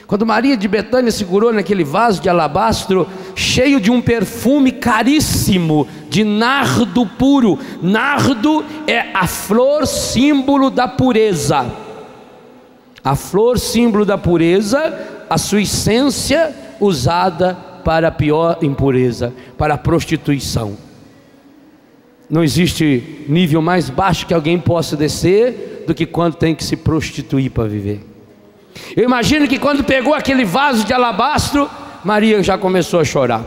Quando 0.06 0.26
Maria 0.26 0.56
de 0.56 0.68
Betânia 0.68 1.10
segurou 1.10 1.52
naquele 1.52 1.82
vaso 1.82 2.20
de 2.20 2.28
alabastro, 2.28 3.08
cheio 3.34 3.80
de 3.80 3.90
um 3.90 4.02
perfume 4.02 4.70
caríssimo, 4.70 5.88
de 6.10 6.22
nardo 6.24 7.06
puro. 7.06 7.58
Nardo 7.82 8.64
é 8.86 9.12
a 9.14 9.26
flor 9.26 9.86
símbolo 9.86 10.68
da 10.68 10.86
pureza. 10.86 11.83
A 13.04 13.14
flor 13.14 13.58
símbolo 13.58 14.04
da 14.04 14.16
pureza, 14.16 15.26
a 15.28 15.36
sua 15.36 15.60
essência 15.60 16.54
usada 16.80 17.54
para 17.84 18.08
a 18.08 18.10
pior 18.10 18.58
impureza, 18.62 19.32
para 19.58 19.74
a 19.74 19.78
prostituição. 19.78 20.76
Não 22.28 22.42
existe 22.42 23.26
nível 23.28 23.60
mais 23.60 23.90
baixo 23.90 24.26
que 24.26 24.32
alguém 24.32 24.58
possa 24.58 24.96
descer 24.96 25.84
do 25.86 25.94
que 25.94 26.06
quando 26.06 26.36
tem 26.36 26.54
que 26.54 26.64
se 26.64 26.76
prostituir 26.76 27.50
para 27.50 27.68
viver. 27.68 28.04
Eu 28.96 29.04
imagino 29.04 29.46
que 29.46 29.58
quando 29.58 29.84
pegou 29.84 30.14
aquele 30.14 30.44
vaso 30.44 30.84
de 30.84 30.92
alabastro, 30.92 31.68
Maria 32.02 32.42
já 32.42 32.56
começou 32.56 33.00
a 33.00 33.04
chorar. 33.04 33.44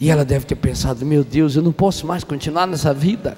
E 0.00 0.10
ela 0.10 0.24
deve 0.24 0.46
ter 0.46 0.54
pensado: 0.54 1.04
meu 1.04 1.24
Deus, 1.24 1.56
eu 1.56 1.62
não 1.62 1.72
posso 1.72 2.06
mais 2.06 2.22
continuar 2.22 2.66
nessa 2.66 2.94
vida. 2.94 3.36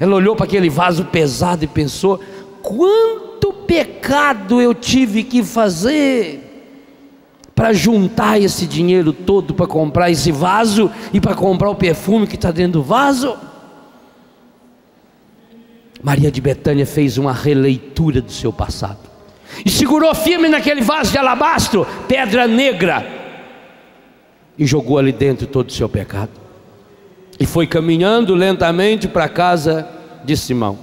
Ela 0.00 0.16
olhou 0.16 0.34
para 0.34 0.46
aquele 0.46 0.68
vaso 0.68 1.04
pesado 1.06 1.64
e 1.64 1.68
pensou: 1.68 2.20
quanto 2.62 3.52
pecado 3.52 4.60
eu 4.60 4.74
tive 4.74 5.24
que 5.24 5.42
fazer 5.42 6.48
para 7.54 7.72
juntar 7.72 8.40
esse 8.40 8.66
dinheiro 8.66 9.12
todo 9.12 9.54
para 9.54 9.66
comprar 9.66 10.10
esse 10.10 10.32
vaso 10.32 10.90
e 11.12 11.20
para 11.20 11.34
comprar 11.34 11.70
o 11.70 11.74
perfume 11.74 12.26
que 12.26 12.36
está 12.36 12.50
dentro 12.50 12.80
do 12.80 12.82
vaso. 12.82 13.36
Maria 16.02 16.30
de 16.30 16.40
Betânia 16.40 16.86
fez 16.86 17.18
uma 17.18 17.32
releitura 17.32 18.20
do 18.20 18.32
seu 18.32 18.52
passado 18.52 18.98
e 19.64 19.70
segurou 19.70 20.14
firme 20.14 20.48
naquele 20.48 20.80
vaso 20.80 21.12
de 21.12 21.18
alabastro, 21.18 21.86
pedra 22.08 22.46
negra, 22.46 23.06
e 24.58 24.66
jogou 24.66 24.98
ali 24.98 25.12
dentro 25.12 25.46
todo 25.46 25.68
o 25.68 25.72
seu 25.72 25.88
pecado. 25.88 26.30
E 27.38 27.46
foi 27.46 27.66
caminhando 27.66 28.34
lentamente 28.34 29.06
para 29.06 29.24
a 29.24 29.28
casa 29.28 29.88
de 30.24 30.36
Simão 30.36 30.78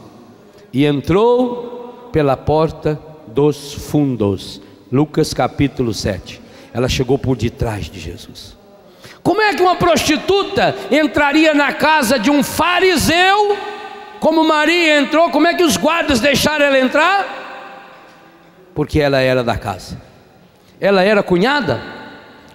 e 0.72 0.86
entrou 0.86 1.69
pela 2.12 2.36
porta 2.36 3.00
dos 3.28 3.74
fundos. 3.74 4.62
Lucas 4.92 5.34
capítulo 5.34 5.94
7. 5.94 6.42
Ela 6.74 6.90
chegou 6.90 7.18
por 7.18 7.38
detrás 7.38 7.86
de 7.86 8.00
Jesus. 8.00 8.58
Como 9.22 9.42
é 9.42 9.54
que 9.54 9.62
uma 9.62 9.76
prostituta 9.76 10.76
entraria 10.90 11.54
na 11.54 11.74
casa 11.74 12.18
de 12.18 12.32
um 12.32 12.42
fariseu? 12.42 13.58
Como 14.20 14.44
Maria 14.44 15.00
entrou, 15.00 15.30
como 15.30 15.48
é 15.48 15.54
que 15.54 15.64
os 15.64 15.78
guardas 15.78 16.20
deixaram 16.20 16.66
ela 16.66 16.80
entrar? 16.80 17.38
Porque 18.74 19.00
ela 19.00 19.20
era 19.20 19.44
da 19.44 19.58
casa. 19.58 19.98
Ela 20.80 21.04
era 21.04 21.22
cunhada, 21.22 21.82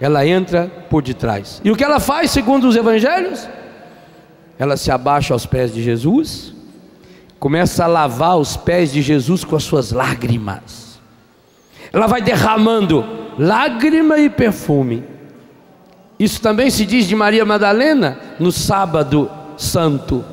ela 0.01 0.27
entra 0.27 0.71
por 0.89 1.03
detrás. 1.03 1.61
E 1.63 1.71
o 1.71 1.77
que 1.77 1.85
ela 1.85 2.01
faz, 2.01 2.31
segundo 2.31 2.67
os 2.67 2.77
evangelhos? 2.77 3.47
Ela 4.59 4.77
se 4.77 4.91
abaixa 4.91 5.35
aos 5.35 5.45
pés 5.45 5.75
de 5.75 5.83
Jesus, 5.83 6.54
começa 7.39 7.85
a 7.85 7.89
lavar 7.89 8.39
os 8.39 8.57
pés 8.57 8.93
de 8.93 9.03
Jesus 9.03 9.45
com 9.45 9.57
as 9.57 9.65
suas 9.65 9.93
lágrimas. 9.93 10.99
Ela 11.93 12.07
vai 12.07 12.23
derramando 12.23 13.05
lágrima 13.39 14.19
e 14.19 14.31
perfume. 14.31 15.05
Isso 16.19 16.41
também 16.41 16.71
se 16.71 16.87
diz 16.87 17.07
de 17.07 17.15
Maria 17.15 17.45
Madalena 17.45 18.19
no 18.39 18.51
sábado 18.51 19.31
santo 19.57 20.25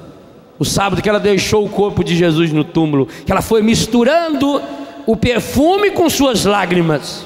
o 0.62 0.64
sábado 0.64 1.02
que 1.02 1.10
ela 1.10 1.20
deixou 1.20 1.66
o 1.66 1.70
corpo 1.70 2.04
de 2.04 2.16
Jesus 2.16 2.54
no 2.54 2.64
túmulo, 2.64 3.08
que 3.08 3.32
ela 3.32 3.42
foi 3.42 3.64
misturando 3.64 4.62
o 5.08 5.18
perfume 5.18 5.90
com 5.90 6.08
suas 6.08 6.46
lágrimas. 6.46 7.26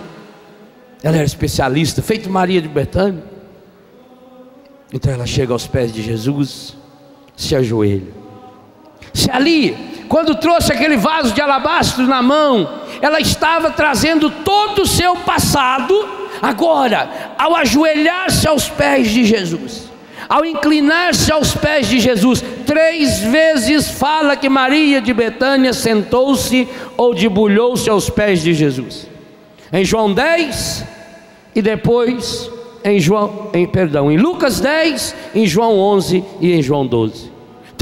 Ela 1.03 1.17
era 1.17 1.25
especialista, 1.25 2.01
feito 2.01 2.29
Maria 2.29 2.61
de 2.61 2.69
Betânia. 2.69 3.21
Então 4.93 5.11
ela 5.11 5.25
chega 5.25 5.51
aos 5.51 5.67
pés 5.67 5.91
de 5.93 6.01
Jesus, 6.01 6.77
se 7.35 7.53
ajoelha. 7.53 8.24
Se 9.15 9.31
ali, 9.31 9.75
quando 10.09 10.35
trouxe 10.35 10.73
aquele 10.73 10.97
vaso 10.97 11.33
de 11.33 11.41
alabastro 11.41 12.05
na 12.05 12.21
mão, 12.21 12.69
ela 13.01 13.21
estava 13.21 13.71
trazendo 13.71 14.29
todo 14.29 14.81
o 14.81 14.85
seu 14.85 15.15
passado, 15.15 16.07
agora, 16.41 17.09
ao 17.37 17.55
ajoelhar-se 17.55 18.45
aos 18.45 18.67
pés 18.67 19.09
de 19.09 19.23
Jesus, 19.23 19.89
ao 20.27 20.43
inclinar-se 20.43 21.31
aos 21.31 21.55
pés 21.55 21.87
de 21.87 21.99
Jesus, 22.01 22.43
três 22.65 23.19
vezes 23.21 23.89
fala 23.89 24.35
que 24.35 24.49
Maria 24.49 24.99
de 24.99 25.13
Betânia 25.13 25.71
sentou-se 25.71 26.67
ou 26.97 27.15
debulhou-se 27.15 27.89
aos 27.89 28.09
pés 28.09 28.41
de 28.41 28.53
Jesus. 28.53 29.07
Em 29.71 29.85
João 29.85 30.13
10 30.13 30.85
e 31.55 31.61
depois 31.61 32.51
em 32.83 32.99
João, 32.99 33.49
em 33.53 33.65
perdão, 33.65 34.11
em 34.11 34.17
Lucas 34.17 34.59
10, 34.59 35.15
em 35.33 35.47
João 35.47 35.79
11 35.79 36.23
e 36.41 36.53
em 36.53 36.61
João 36.61 36.85
12. 36.85 37.34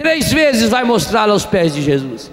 Três 0.04 0.34
vezes 0.34 0.70
vai 0.70 0.84
mostrá-la 0.84 1.32
aos 1.32 1.46
pés 1.46 1.74
de 1.74 1.82
Jesus. 1.82 2.30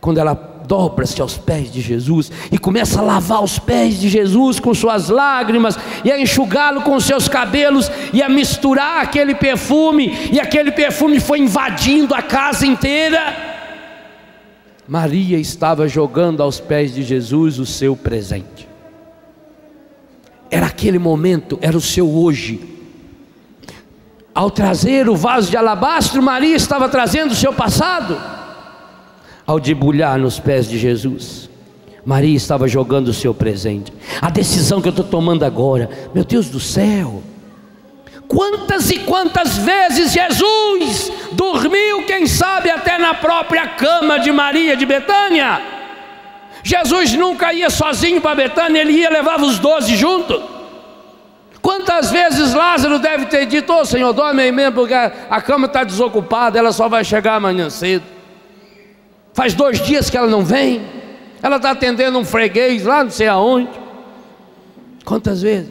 Quando 0.00 0.18
ela 0.18 0.34
dobra-se 0.34 1.20
aos 1.22 1.38
pés 1.38 1.72
de 1.72 1.80
Jesus 1.80 2.32
e 2.50 2.58
começa 2.58 2.98
a 2.98 3.02
lavar 3.02 3.44
os 3.44 3.60
pés 3.60 3.98
de 3.98 4.08
Jesus 4.08 4.58
com 4.58 4.74
suas 4.74 5.08
lágrimas 5.08 5.78
e 6.04 6.10
a 6.10 6.20
enxugá-lo 6.20 6.82
com 6.82 6.98
seus 6.98 7.28
cabelos 7.28 7.88
e 8.12 8.20
a 8.20 8.28
misturar 8.28 9.02
aquele 9.02 9.36
perfume, 9.36 10.12
e 10.32 10.40
aquele 10.40 10.72
perfume 10.72 11.20
foi 11.20 11.38
invadindo 11.38 12.12
a 12.12 12.22
casa 12.22 12.66
inteira. 12.66 13.36
Maria 14.86 15.38
estava 15.38 15.86
jogando 15.86 16.42
aos 16.42 16.58
pés 16.58 16.92
de 16.92 17.04
Jesus 17.04 17.60
o 17.60 17.64
seu 17.64 17.94
presente. 17.94 18.68
Era 20.50 20.66
aquele 20.66 20.98
momento, 20.98 21.56
era 21.62 21.76
o 21.76 21.80
seu 21.80 22.10
hoje. 22.10 22.77
Ao 24.38 24.52
trazer 24.52 25.08
o 25.08 25.16
vaso 25.16 25.50
de 25.50 25.56
alabastro, 25.56 26.22
Maria 26.22 26.54
estava 26.54 26.88
trazendo 26.88 27.32
o 27.32 27.34
seu 27.34 27.52
passado 27.52 28.16
ao 29.44 29.58
debulhar 29.58 30.16
nos 30.16 30.38
pés 30.38 30.68
de 30.68 30.78
Jesus. 30.78 31.50
Maria 32.06 32.36
estava 32.36 32.68
jogando 32.68 33.08
o 33.08 33.12
seu 33.12 33.34
presente. 33.34 33.92
A 34.22 34.30
decisão 34.30 34.80
que 34.80 34.86
eu 34.86 34.90
estou 34.90 35.04
tomando 35.04 35.44
agora, 35.44 35.90
meu 36.14 36.22
Deus 36.22 36.48
do 36.50 36.60
céu. 36.60 37.20
Quantas 38.28 38.92
e 38.92 39.00
quantas 39.00 39.58
vezes 39.58 40.12
Jesus 40.12 41.10
dormiu, 41.32 42.04
quem 42.06 42.24
sabe 42.28 42.70
até 42.70 42.96
na 42.96 43.14
própria 43.14 43.66
cama 43.66 44.20
de 44.20 44.30
Maria 44.30 44.76
de 44.76 44.86
Betânia? 44.86 45.60
Jesus 46.62 47.12
nunca 47.12 47.52
ia 47.52 47.70
sozinho 47.70 48.20
para 48.20 48.36
Betânia, 48.36 48.82
ele 48.82 48.92
ia 48.92 49.10
levava 49.10 49.44
os 49.44 49.58
doze 49.58 49.96
junto. 49.96 50.57
Quantas 51.60 52.10
vezes 52.10 52.54
Lázaro 52.54 52.98
deve 52.98 53.26
ter 53.26 53.46
dito: 53.46 53.72
Ô 53.72 53.80
oh, 53.80 53.84
Senhor, 53.84 54.12
dorme 54.12 54.42
aí 54.42 54.52
mesmo, 54.52 54.74
porque 54.74 54.94
a 54.94 55.42
cama 55.42 55.66
está 55.66 55.84
desocupada, 55.84 56.58
ela 56.58 56.72
só 56.72 56.88
vai 56.88 57.04
chegar 57.04 57.34
amanhã 57.34 57.68
cedo. 57.68 58.04
Faz 59.32 59.54
dois 59.54 59.80
dias 59.80 60.10
que 60.10 60.16
ela 60.16 60.28
não 60.28 60.44
vem. 60.44 60.82
Ela 61.42 61.56
está 61.56 61.70
atendendo 61.70 62.18
um 62.18 62.24
freguês 62.24 62.84
lá, 62.84 63.04
não 63.04 63.10
sei 63.10 63.28
aonde. 63.28 63.70
Quantas 65.04 65.42
vezes? 65.42 65.70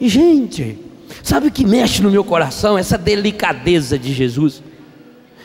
E, 0.00 0.08
gente, 0.08 0.78
sabe 1.22 1.48
o 1.48 1.50
que 1.50 1.66
mexe 1.66 2.02
no 2.02 2.10
meu 2.10 2.24
coração? 2.24 2.78
Essa 2.78 2.96
delicadeza 2.96 3.98
de 3.98 4.12
Jesus. 4.12 4.62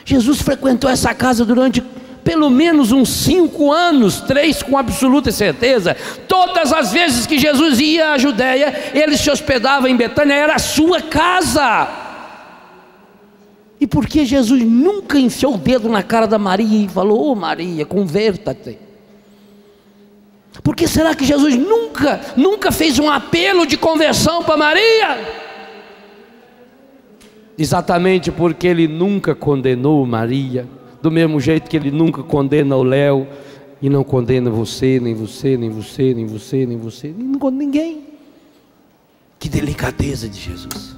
Jesus 0.04 0.40
frequentou 0.40 0.88
essa 0.88 1.12
casa 1.12 1.44
durante 1.44 1.82
pelo 2.26 2.50
menos 2.50 2.90
uns 2.90 3.08
cinco 3.08 3.70
anos, 3.70 4.20
três 4.20 4.60
com 4.60 4.76
absoluta 4.76 5.30
certeza. 5.30 5.96
Todas 6.26 6.72
as 6.72 6.90
vezes 6.92 7.24
que 7.24 7.38
Jesus 7.38 7.78
ia 7.78 8.14
à 8.14 8.18
Judéia, 8.18 8.90
ele 8.92 9.16
se 9.16 9.30
hospedava 9.30 9.88
em 9.88 9.96
Betânia, 9.96 10.34
era 10.34 10.56
a 10.56 10.58
sua 10.58 11.00
casa. 11.00 11.88
E 13.80 13.86
por 13.86 14.08
que 14.08 14.24
Jesus 14.24 14.60
nunca 14.64 15.20
enfiou 15.20 15.54
o 15.54 15.58
dedo 15.58 15.88
na 15.88 16.02
cara 16.02 16.26
da 16.26 16.36
Maria 16.36 16.86
e 16.86 16.88
falou: 16.88 17.28
Ô 17.28 17.30
oh, 17.30 17.34
Maria, 17.36 17.86
converta-te? 17.86 18.76
Por 20.64 20.74
que 20.74 20.88
será 20.88 21.14
que 21.14 21.24
Jesus 21.24 21.54
nunca, 21.54 22.20
nunca 22.36 22.72
fez 22.72 22.98
um 22.98 23.08
apelo 23.08 23.64
de 23.64 23.76
conversão 23.76 24.42
para 24.42 24.56
Maria? 24.56 25.18
Exatamente 27.56 28.32
porque 28.32 28.66
ele 28.66 28.88
nunca 28.88 29.32
condenou 29.32 30.04
Maria, 30.04 30.66
do 31.00 31.10
mesmo 31.10 31.40
jeito 31.40 31.68
que 31.68 31.76
ele 31.76 31.90
nunca 31.90 32.22
condena 32.22 32.76
o 32.76 32.82
Léo, 32.82 33.26
e 33.80 33.90
não 33.90 34.02
condena 34.02 34.50
você, 34.50 34.98
nem 34.98 35.14
você, 35.14 35.56
nem 35.56 35.70
você, 35.70 36.14
nem 36.14 36.26
você, 36.26 36.66
nem 36.66 36.76
você, 36.76 37.14
nem 37.16 37.28
não 37.28 37.38
condena 37.38 37.64
ninguém. 37.64 38.04
Que 39.38 39.48
delicadeza 39.48 40.28
de 40.28 40.40
Jesus. 40.40 40.96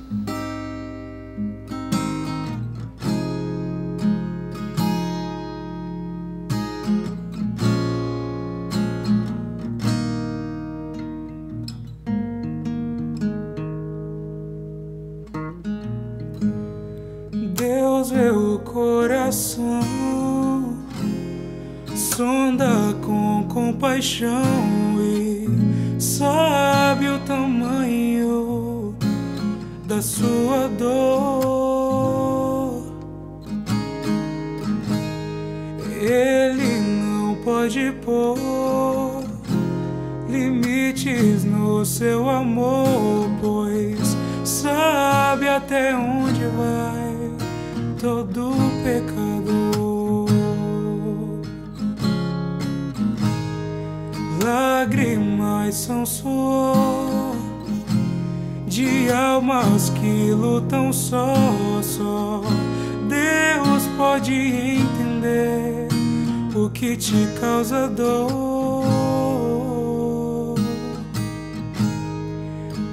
O 66.69 66.71
que 66.71 66.97
te 66.97 67.27
causa 67.41 67.89
dor. 67.89 68.85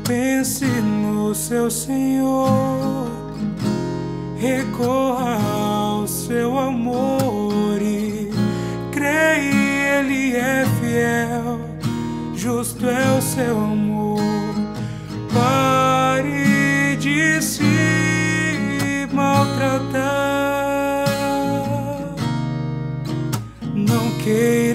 Pense 0.08 0.66
no 0.66 1.36
seu 1.36 1.70
Senhor 1.70 3.12
recorra 4.38 5.38
ao 5.42 6.08
seu 6.08 6.58
amor 6.58 7.82
e 7.82 8.32
creia, 8.92 10.00
Ele 10.00 10.36
é 10.36 10.66
fiel, 10.80 11.60
justo 12.36 12.86
é 12.88 13.18
o 13.18 13.22
seu 13.22 13.58
amor. 13.58 13.95
Não 24.26 24.75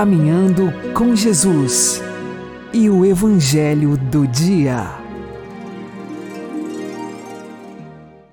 Caminhando 0.00 0.72
com 0.94 1.14
Jesus 1.14 2.02
e 2.72 2.88
o 2.88 3.04
Evangelho 3.04 3.98
do 3.98 4.26
Dia. 4.26 4.86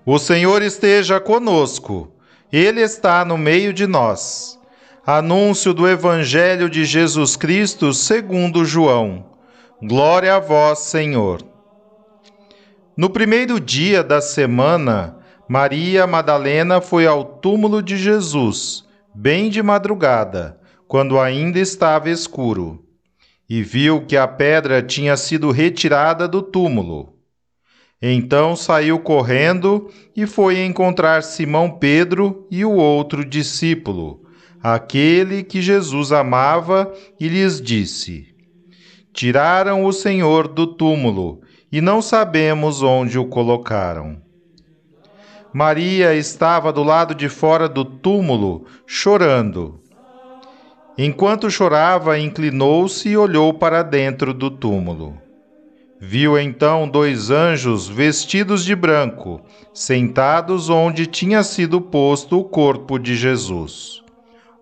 O 0.06 0.18
Senhor 0.18 0.62
esteja 0.62 1.20
conosco. 1.20 2.10
Ele 2.54 2.80
está 2.80 3.26
no 3.26 3.38
meio 3.38 3.74
de 3.74 3.86
nós. 3.86 4.58
Anúncio 5.06 5.74
do 5.74 5.86
Evangelho 5.86 6.70
de 6.70 6.86
Jesus 6.86 7.36
Cristo 7.36 7.94
segundo 7.94 8.64
João. 8.64 9.26
Glória 9.84 10.38
a 10.38 10.40
vós, 10.40 10.80
Senhor. 10.80 11.44
No 12.96 13.10
primeiro 13.10 13.60
dia 13.60 14.02
da 14.02 14.22
semana, 14.22 15.18
Maria 15.50 16.08
Madalena 16.08 16.80
foi 16.80 17.06
ao 17.06 17.26
túmulo 17.26 17.84
de 17.84 17.98
Jesus, 17.98 18.86
bem 19.14 19.50
de 19.50 19.62
madrugada, 19.62 20.58
quando 20.88 21.20
ainda 21.20 21.60
estava 21.60 22.10
escuro, 22.10 22.84
e 23.50 23.62
viu 23.62 24.06
que 24.06 24.16
a 24.16 24.28
pedra 24.28 24.82
tinha 24.82 25.16
sido 25.18 25.52
retirada 25.52 26.28
do 26.28 26.42
túmulo. 26.42 27.14
Então 28.02 28.56
saiu 28.56 29.00
correndo 29.00 29.90
e 30.16 30.28
foi 30.28 30.64
encontrar 30.64 31.24
Simão 31.24 31.72
Pedro 31.72 32.48
e 32.52 32.64
o 32.64 32.72
outro 32.72 33.26
discípulo, 33.26 34.22
aquele 34.62 35.44
que 35.44 35.62
Jesus 35.62 36.12
amava, 36.12 36.94
e 37.20 37.28
lhes 37.28 37.60
disse: 37.60 38.36
Tiraram 39.14 39.84
o 39.86 39.92
Senhor 39.92 40.48
do 40.48 40.68
túmulo 40.68 41.42
e 41.72 41.82
não 41.82 42.02
sabemos 42.02 42.84
onde 42.84 43.18
o 43.18 43.26
colocaram. 43.26 44.22
Maria 45.52 46.14
estava 46.14 46.72
do 46.72 46.84
lado 46.84 47.16
de 47.16 47.28
fora 47.28 47.68
do 47.68 47.84
túmulo, 47.84 48.66
chorando. 48.86 49.82
Enquanto 50.98 51.52
chorava, 51.52 52.18
inclinou-se 52.18 53.08
e 53.08 53.16
olhou 53.16 53.54
para 53.54 53.84
dentro 53.84 54.34
do 54.34 54.50
túmulo. 54.50 55.16
Viu 56.00 56.40
então 56.40 56.90
dois 56.90 57.30
anjos 57.30 57.88
vestidos 57.88 58.66
de 58.66 58.76
branco, 58.76 59.42
sentados 59.74 60.70
onde 60.70 61.06
tinha 61.06 61.44
sido 61.44 61.80
posto 61.80 62.40
o 62.40 62.44
corpo 62.44 62.98
de 62.98 63.16
Jesus, 63.16 64.04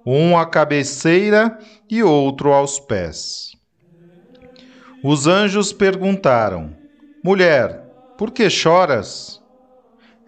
um 0.06 0.38
à 0.38 0.46
cabeceira 0.46 1.58
e 1.90 2.04
outro 2.04 2.52
aos 2.52 2.80
pés. 2.80 3.52
Os 5.04 5.28
anjos 5.28 5.72
perguntaram: 5.72 6.76
Mulher, 7.24 7.82
por 8.18 8.32
que 8.32 8.50
choras? 8.50 9.42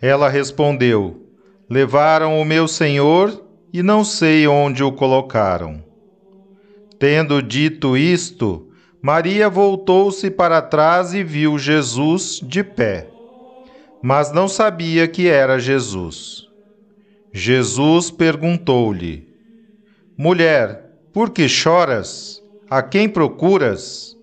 Ela 0.02 0.30
respondeu: 0.30 1.26
Levaram 1.70 2.40
o 2.40 2.46
meu 2.46 2.66
senhor 2.68 3.44
e 3.74 3.84
não 3.84 4.04
sei 4.04 4.48
onde 4.48 4.84
o 4.84 4.92
colocaram. 4.92 5.87
Tendo 7.00 7.44
dito 7.44 7.96
isto, 7.96 8.68
Maria 9.02 9.50
voltou-se 9.50 10.32
para 10.32 10.62
trás 10.62 11.14
e 11.14 11.24
viu 11.24 11.58
Jesus 11.60 12.40
de 12.44 12.64
pé, 12.64 13.08
mas 14.02 14.32
não 14.32 14.48
sabia 14.48 15.08
que 15.08 15.28
era 15.28 15.60
Jesus. 15.60 16.48
Jesus 17.32 18.10
perguntou-lhe: 18.10 19.28
Mulher, 20.18 20.90
por 21.14 21.30
que 21.30 21.48
choras? 21.48 22.42
A 22.70 22.82
quem 22.82 23.08
procuras? 23.08 24.18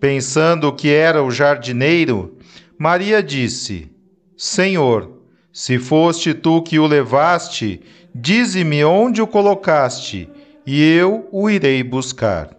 Pensando 0.00 0.72
que 0.72 0.90
era 0.90 1.22
o 1.22 1.30
jardineiro, 1.30 2.36
Maria 2.76 3.22
disse: 3.22 3.90
Senhor, 4.36 5.22
se 5.52 5.78
foste 5.78 6.34
tu 6.34 6.60
que 6.62 6.80
o 6.80 6.86
levaste, 6.86 7.80
dize-me 8.14 8.84
onde 8.84 9.22
o 9.22 9.26
colocaste, 9.26 10.28
e 10.66 10.82
eu 10.82 11.28
o 11.30 11.48
irei 11.48 11.82
buscar. 11.84 12.50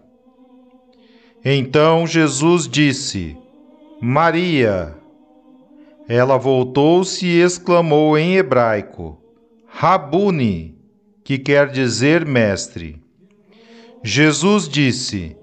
Então 1.44 2.06
Jesus 2.06 2.66
disse: 2.66 3.36
Maria. 4.00 4.94
Ela 6.08 6.38
voltou-se 6.38 7.26
e 7.26 7.42
exclamou 7.42 8.16
em 8.16 8.36
hebraico: 8.36 9.20
Rabuni, 9.66 10.74
que 11.22 11.38
quer 11.38 11.68
dizer 11.68 12.24
mestre. 12.24 13.00
Jesus 14.02 14.66
disse: 14.66 15.36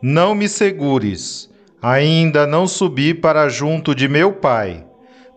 Não 0.00 0.32
me 0.32 0.48
segures, 0.48 1.50
ainda 1.82 2.46
não 2.46 2.68
subi 2.68 3.12
para 3.12 3.48
junto 3.48 3.96
de 3.96 4.06
meu 4.06 4.32
Pai, 4.34 4.86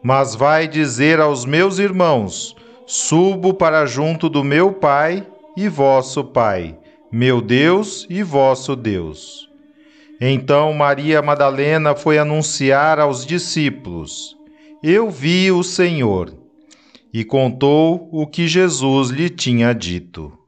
mas 0.04 0.36
vai 0.36 0.68
dizer 0.68 1.20
aos 1.20 1.46
meus 1.46 1.80
irmãos: 1.80 2.56
Subo 2.86 3.56
para 3.56 3.88
junto 3.88 4.30
do 4.30 4.44
meu 4.44 4.72
Pai 4.72 5.26
e 5.56 5.68
vosso 5.70 6.24
Pai, 6.24 6.78
meu 7.12 7.42
Deus 7.42 8.06
e 8.10 8.22
vosso 8.22 8.76
Deus. 8.76 9.50
Então 10.20 10.74
Maria 10.74 11.22
Madalena 11.22 11.96
foi 11.96 12.18
anunciar 12.18 13.00
aos 13.00 13.26
discípulos: 13.26 14.36
Eu 14.84 15.10
vi 15.10 15.52
o 15.52 15.64
Senhor. 15.64 16.34
E 17.14 17.24
contou 17.24 18.10
o 18.12 18.28
que 18.28 18.46
Jesus 18.46 19.10
lhe 19.10 19.30
tinha 19.30 19.74
dito. 19.74 20.45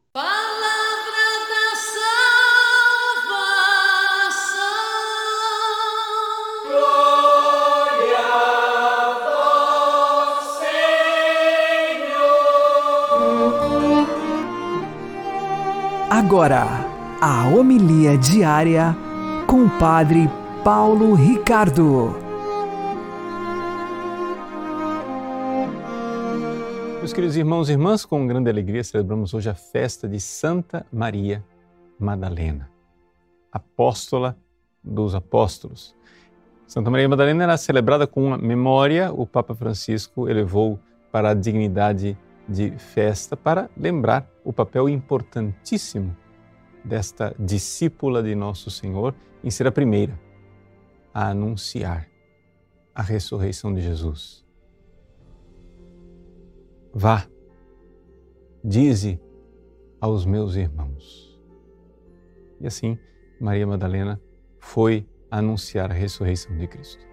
Agora, 16.27 16.65
a 17.21 17.47
homilia 17.47 18.17
diária 18.17 18.93
com 19.47 19.63
o 19.63 19.79
Padre 19.79 20.29
Paulo 20.61 21.13
Ricardo. 21.13 22.13
Meus 26.97 27.13
queridos 27.13 27.37
irmãos 27.37 27.69
e 27.69 27.71
irmãs, 27.71 28.03
com 28.03 28.27
grande 28.27 28.49
alegria 28.49 28.83
celebramos 28.83 29.33
hoje 29.33 29.49
a 29.49 29.53
festa 29.53 30.05
de 30.05 30.19
Santa 30.19 30.85
Maria 30.91 31.41
Madalena, 31.97 32.69
apóstola 33.49 34.35
dos 34.83 35.15
apóstolos. 35.15 35.95
Santa 36.67 36.91
Maria 36.91 37.07
Madalena 37.07 37.45
era 37.45 37.55
celebrada 37.55 38.05
com 38.05 38.21
uma 38.21 38.37
memória, 38.37 39.13
o 39.13 39.25
Papa 39.25 39.55
Francisco 39.55 40.27
elevou 40.27 40.77
para 41.09 41.29
a 41.29 41.33
dignidade 41.33 42.17
de 42.49 42.71
festa 42.71 43.37
para 43.37 43.69
lembrar 43.77 44.29
o 44.47 44.53
papel 44.53 44.87
importantíssimo 44.87 46.15
desta 46.81 47.35
discípula 47.37 48.23
de 48.23 48.33
Nosso 48.33 48.71
Senhor 48.71 49.13
em 49.43 49.51
ser 49.51 49.67
a 49.67 49.71
primeira 49.73 50.17
a 51.13 51.27
anunciar 51.31 52.07
a 52.95 53.01
ressurreição 53.01 53.73
de 53.73 53.81
Jesus. 53.81 54.45
Vá, 56.93 57.27
dize 58.63 59.19
aos 59.99 60.25
meus 60.25 60.55
irmãos. 60.55 61.37
E 62.61 62.67
assim, 62.67 62.97
Maria 63.41 63.67
Madalena 63.67 64.17
foi 64.59 65.05
anunciar 65.29 65.91
a 65.91 65.93
ressurreição 65.93 66.55
de 66.55 66.67
Cristo. 66.67 67.05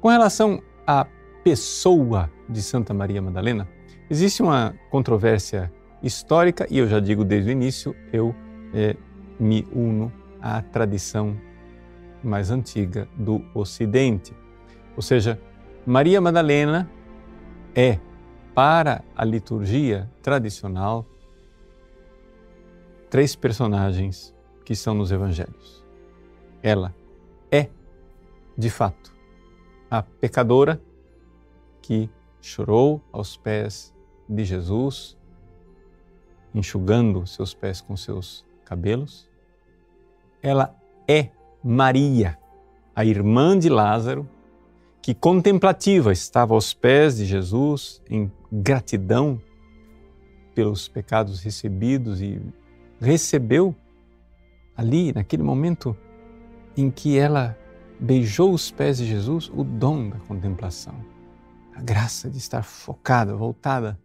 Com 0.00 0.08
relação 0.08 0.62
à 0.86 1.06
pessoa 1.44 2.32
de 2.48 2.62
Santa 2.62 2.94
Maria 2.94 3.20
Madalena, 3.20 3.75
existe 4.10 4.42
uma 4.42 4.74
controvérsia 4.90 5.72
histórica 6.02 6.66
e 6.70 6.78
eu 6.78 6.86
já 6.86 7.00
digo 7.00 7.24
desde 7.24 7.50
o 7.50 7.52
início, 7.52 7.94
eu 8.12 8.34
é, 8.74 8.96
me 9.38 9.66
uno 9.72 10.12
à 10.40 10.62
tradição 10.62 11.36
mais 12.22 12.50
antiga 12.50 13.08
do 13.16 13.44
Ocidente. 13.54 14.34
Ou 14.94 15.02
seja, 15.02 15.40
Maria 15.84 16.20
Madalena 16.20 16.90
é, 17.74 17.98
para 18.54 19.04
a 19.14 19.24
liturgia 19.24 20.10
tradicional, 20.22 21.04
três 23.10 23.36
personagens 23.36 24.34
que 24.64 24.72
estão 24.72 24.94
nos 24.94 25.12
evangelhos. 25.12 25.84
Ela 26.62 26.94
é, 27.50 27.68
de 28.56 28.70
fato, 28.70 29.14
a 29.90 30.02
pecadora 30.02 30.80
que 31.80 32.10
chorou 32.40 33.00
aos 33.12 33.36
pés 33.36 33.94
de 34.28 34.44
Jesus, 34.44 35.16
enxugando 36.54 37.26
seus 37.26 37.54
pés 37.54 37.80
com 37.80 37.96
seus 37.96 38.44
cabelos. 38.64 39.28
Ela 40.42 40.74
é 41.06 41.30
Maria, 41.62 42.38
a 42.94 43.04
irmã 43.04 43.58
de 43.58 43.68
Lázaro, 43.68 44.28
que 45.02 45.14
contemplativa 45.14 46.12
estava 46.12 46.54
aos 46.54 46.74
pés 46.74 47.16
de 47.16 47.26
Jesus 47.26 48.02
em 48.10 48.30
gratidão 48.50 49.40
pelos 50.54 50.88
pecados 50.88 51.40
recebidos 51.42 52.20
e 52.20 52.40
recebeu 53.00 53.74
ali, 54.76 55.12
naquele 55.12 55.42
momento 55.42 55.96
em 56.76 56.90
que 56.90 57.18
ela 57.18 57.56
beijou 58.00 58.52
os 58.52 58.70
pés 58.70 58.98
de 58.98 59.06
Jesus, 59.06 59.50
o 59.54 59.62
dom 59.62 60.08
da 60.08 60.18
contemplação, 60.20 60.94
a 61.74 61.80
graça 61.80 62.28
de 62.28 62.38
estar 62.38 62.62
focada, 62.62 63.34
voltada 63.34 63.98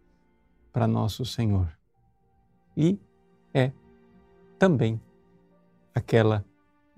para 0.72 0.86
nosso 0.86 1.24
Senhor. 1.24 1.68
E 2.76 2.98
é 3.52 3.72
também 4.58 5.00
aquela 5.94 6.44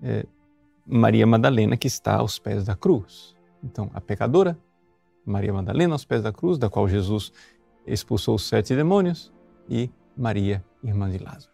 é, 0.01 0.25
Maria 0.85 1.25
Madalena 1.25 1.75
que 1.75 1.87
está 1.87 2.15
aos 2.15 2.39
pés 2.39 2.65
da 2.65 2.75
cruz. 2.75 3.35
Então, 3.63 3.89
a 3.93 3.99
pecadora, 3.99 4.57
Maria 5.25 5.51
Madalena 5.51 5.95
aos 5.95 6.05
pés 6.05 6.21
da 6.21 6.31
cruz, 6.31 6.57
da 6.57 6.69
qual 6.69 6.87
Jesus 6.87 7.33
expulsou 7.85 8.35
os 8.35 8.47
sete 8.47 8.75
demônios, 8.75 9.33
e 9.67 9.89
Maria, 10.15 10.63
irmã 10.83 11.09
de 11.09 11.17
Lázaro. 11.17 11.51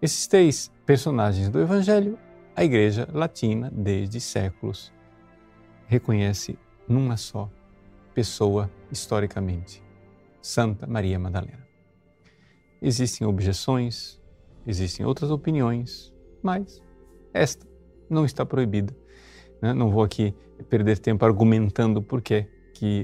Esses 0.00 0.26
três 0.26 0.72
personagens 0.86 1.48
do 1.48 1.60
Evangelho, 1.60 2.18
a 2.54 2.64
Igreja 2.64 3.08
Latina, 3.12 3.70
desde 3.70 4.20
séculos, 4.20 4.92
reconhece 5.86 6.58
numa 6.88 7.16
só 7.16 7.50
pessoa 8.14 8.70
historicamente, 8.90 9.82
Santa 10.40 10.86
Maria 10.86 11.18
Madalena. 11.18 11.66
Existem 12.80 13.26
objeções, 13.26 14.20
existem 14.66 15.04
outras 15.04 15.30
opiniões, 15.30 16.14
mas 16.42 16.82
esta 17.32 17.66
não 18.08 18.24
está 18.24 18.44
proibida. 18.44 18.96
Né? 19.60 19.72
Não 19.72 19.90
vou 19.90 20.02
aqui 20.02 20.34
perder 20.68 20.98
tempo 20.98 21.24
argumentando 21.24 22.02
por 22.02 22.22
que 22.22 22.46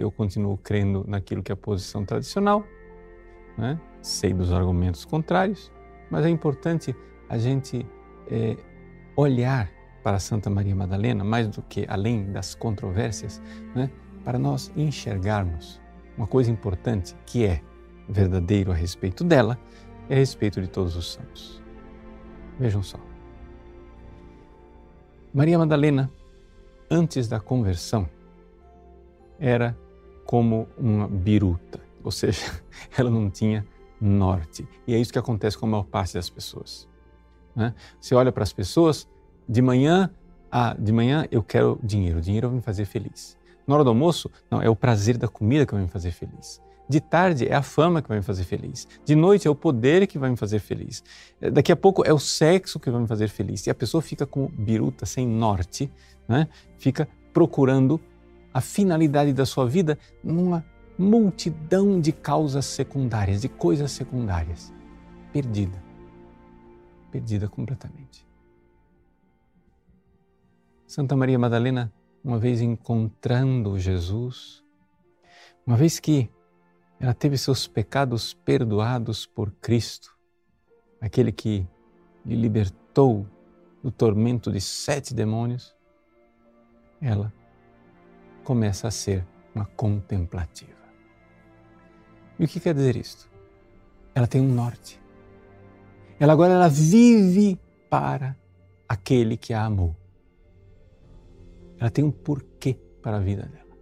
eu 0.01 0.11
continuo 0.11 0.57
crendo 0.57 1.05
naquilo 1.07 1.43
que 1.43 1.53
é 1.53 1.55
a 1.55 1.57
posição 1.57 2.05
tradicional. 2.05 2.65
Né? 3.59 3.79
Sei 4.01 4.33
dos 4.33 4.53
argumentos 4.53 5.05
contrários, 5.05 5.71
mas 6.11 6.25
é 6.25 6.31
importante 6.31 6.97
a 7.29 7.37
gente 7.37 7.87
é, 8.31 8.57
olhar 9.17 9.71
para 10.03 10.19
Santa 10.19 10.49
Maria 10.49 10.75
Madalena, 10.75 11.25
mais 11.25 11.49
do 11.49 11.63
que 11.63 11.85
além 11.89 12.31
das 12.31 12.55
controvérsias, 12.55 13.43
né, 13.75 13.91
para 14.25 14.39
nós 14.39 14.71
enxergarmos 14.77 15.81
uma 16.17 16.27
coisa 16.27 16.51
importante 16.51 17.15
que 17.27 17.45
é 17.45 17.63
verdadeiro 18.09 18.71
a 18.71 18.75
respeito 18.75 19.25
dela 19.25 19.59
e 20.09 20.15
a 20.15 20.17
respeito 20.17 20.61
de 20.61 20.69
todos 20.69 20.97
os 20.97 21.13
santos. 21.13 21.63
Vejam 22.59 22.83
só. 22.83 22.99
Maria 25.33 25.59
Madalena, 25.59 26.11
antes 26.91 27.29
da 27.29 27.39
conversão, 27.39 28.09
era 29.39 29.77
como 30.25 30.67
uma 30.79 31.07
biruta, 31.07 31.81
ou 32.03 32.11
seja, 32.11 32.63
ela 32.97 33.11
não 33.11 33.29
tinha 33.31 33.67
norte. 34.01 34.67
E 34.87 34.95
é 34.95 34.99
isso 34.99 35.13
que 35.13 35.19
acontece 35.19 35.59
com 35.59 35.67
a 35.67 35.69
maior 35.69 35.85
parte 35.85 36.15
das 36.15 36.31
pessoas. 36.31 36.89
Né? 37.55 37.75
Você 38.01 38.15
olha 38.15 38.33
para 38.33 38.43
as 38.43 38.53
pessoas, 38.53 39.09
de 39.49 39.61
manhã, 39.63 40.11
ah, 40.51 40.75
de 40.79 40.93
manhã 40.93 41.27
eu 41.31 41.43
quero 41.43 41.79
dinheiro, 41.83 42.19
o 42.19 42.21
dinheiro 42.21 42.49
vai 42.49 42.57
me 42.57 42.63
fazer 42.63 42.85
feliz. 42.85 43.39
Na 43.67 43.75
hora 43.75 43.85
do 43.85 43.91
almoço, 43.91 44.31
não, 44.51 44.63
é 44.63 44.71
o 44.71 44.77
prazer 44.77 45.17
da 45.17 45.27
comida 45.27 45.67
que 45.67 45.75
vai 45.75 45.83
me 45.83 45.89
fazer 45.89 46.13
feliz. 46.13 46.61
De 46.89 47.01
tarde 47.01 47.49
é 47.49 47.55
a 47.55 47.63
fama 47.63 48.01
que 48.01 48.09
vai 48.09 48.19
me 48.19 48.23
fazer 48.23 48.45
feliz. 48.45 48.87
De 49.05 49.17
noite 49.17 49.49
é 49.49 49.51
o 49.51 49.55
poder 49.57 50.07
que 50.07 50.19
vai 50.19 50.31
me 50.31 50.37
fazer 50.37 50.61
feliz. 50.61 51.03
Daqui 51.53 51.73
a 51.73 51.77
pouco 51.77 52.07
é 52.07 52.13
o 52.13 52.19
sexo 52.19 52.79
que 52.79 52.91
vai 52.91 53.01
me 53.01 53.09
fazer 53.09 53.29
feliz. 53.29 53.67
E 53.67 53.71
a 53.71 53.75
pessoa 53.75 54.01
fica 54.01 54.25
como 54.25 54.49
biruta, 54.49 55.05
sem 55.05 55.27
norte, 55.27 55.91
né? 56.29 56.49
fica 56.79 57.09
procurando 57.33 58.01
a 58.55 58.61
finalidade 58.61 59.33
da 59.33 59.45
sua 59.45 59.67
vida 59.67 59.99
numa 60.23 60.65
multidão 60.97 62.01
de 62.01 62.13
causas 62.13 62.65
secundárias, 62.67 63.43
de 63.43 63.49
coisas 63.49 63.91
secundárias. 63.91 64.73
Perdida. 65.33 65.83
Perdida 67.11 67.49
completamente. 67.49 68.25
Santa 70.87 71.17
Maria 71.17 71.39
Madalena, 71.39 71.93
uma 72.27 72.41
vez 72.41 72.61
encontrando 72.61 73.79
Jesus, 73.79 74.61
uma 75.65 75.77
vez 75.77 76.01
que 76.01 76.29
ela 76.99 77.15
teve 77.15 77.39
seus 77.39 77.69
pecados 77.69 78.35
perdoados 78.35 79.25
por 79.25 79.53
Cristo, 79.61 80.13
aquele 81.01 81.31
que 81.31 81.65
lhe 82.25 82.35
libertou 82.35 83.25
do 83.81 83.93
tormento 83.93 84.51
de 84.51 84.61
sete 84.61 85.15
demônios. 85.15 85.73
Ela 87.01 87.33
começa 88.43 88.89
a 88.89 88.91
ser 88.91 89.25
uma 89.55 89.65
contemplativa. 89.65 90.73
E 92.41 92.45
o 92.45 92.49
que 92.49 92.59
quer 92.59 92.75
dizer 92.75 92.97
isto? 92.97 93.31
Ela 94.17 94.27
tem 94.27 94.41
um 94.41 94.53
norte. 94.53 95.01
Ela 96.19 96.33
agora 96.33 96.55
ela 96.55 96.69
vive 96.69 97.57
para 97.89 98.37
aquele 98.89 99.37
que 99.37 99.55
a 99.55 99.65
amou. 99.65 99.95
Ela 101.79 101.91
tem 101.91 102.05
um 102.05 102.11
porquê 102.11 102.79
para 103.03 103.17
a 103.17 103.21
vida 103.21 103.43
dela. 103.43 103.77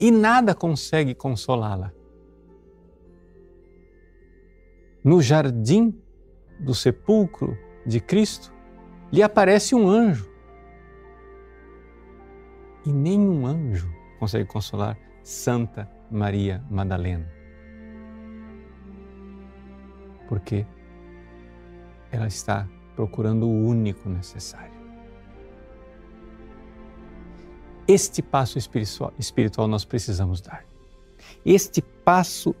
E 0.00 0.10
nada 0.10 0.54
consegue 0.54 1.14
consolá-la 1.14 1.92
no 5.04 5.20
jardim 5.20 6.00
do 6.60 6.74
sepulcro 6.74 7.58
de 7.84 8.00
Cristo, 8.00 8.52
lhe 9.10 9.22
aparece 9.22 9.74
um 9.74 9.88
anjo. 9.88 10.30
E 12.86 12.92
nenhum 12.92 13.46
anjo 13.46 13.92
consegue 14.18 14.46
consolar 14.46 14.98
Santa 15.22 15.90
Maria 16.10 16.64
Madalena. 16.70 17.28
Porque 20.28 20.66
ela 22.10 22.26
está 22.26 22.68
procurando 22.94 23.46
o 23.46 23.66
único 23.66 24.08
necessário. 24.08 24.71
Este 27.86 28.22
passo 28.22 28.58
espiritual, 29.18 29.66
nós 29.66 29.84
precisamos 29.84 30.40
dar. 30.40 30.64
Este 31.44 31.82
passo 31.82 32.54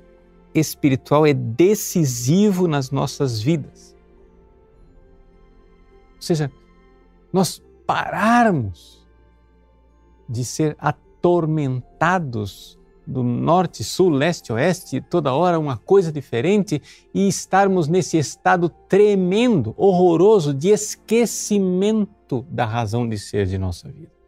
espiritual 0.54 1.26
é 1.26 1.32
decisivo 1.32 2.66
nas 2.66 2.90
nossas 2.90 3.40
vidas. 3.40 3.96
Ou 6.16 6.22
seja, 6.22 6.50
nós 7.32 7.62
pararmos 7.86 9.06
de 10.28 10.44
ser 10.44 10.76
atormentados 10.78 12.78
do 13.06 13.22
norte, 13.22 13.82
sul, 13.82 14.10
leste, 14.10 14.52
oeste, 14.52 15.00
toda 15.00 15.34
hora 15.34 15.58
uma 15.58 15.76
coisa 15.76 16.12
diferente 16.12 16.80
e 17.12 17.26
estarmos 17.26 17.88
nesse 17.88 18.16
estado 18.16 18.68
tremendo, 18.68 19.74
horroroso 19.76 20.54
de 20.54 20.68
esquecimento 20.68 22.46
da 22.48 22.64
razão 22.64 23.08
de 23.08 23.18
ser 23.18 23.46
de 23.46 23.58
nossa 23.58 23.88
vida. 23.88 24.21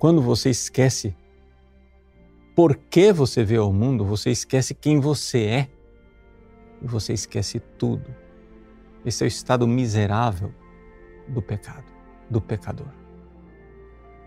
Quando 0.00 0.22
você 0.22 0.48
esquece 0.48 1.14
por 2.56 2.74
que 2.74 3.12
você 3.12 3.44
vê 3.44 3.56
ao 3.56 3.70
mundo, 3.70 4.02
você 4.02 4.30
esquece 4.30 4.74
quem 4.74 4.98
você 4.98 5.44
é 5.44 5.68
e 6.80 6.86
você 6.86 7.12
esquece 7.12 7.60
tudo. 7.60 8.12
Esse 9.04 9.22
é 9.22 9.26
o 9.26 9.28
estado 9.28 9.68
miserável 9.68 10.54
do 11.28 11.42
pecado, 11.42 11.84
do 12.30 12.40
pecador. 12.40 12.88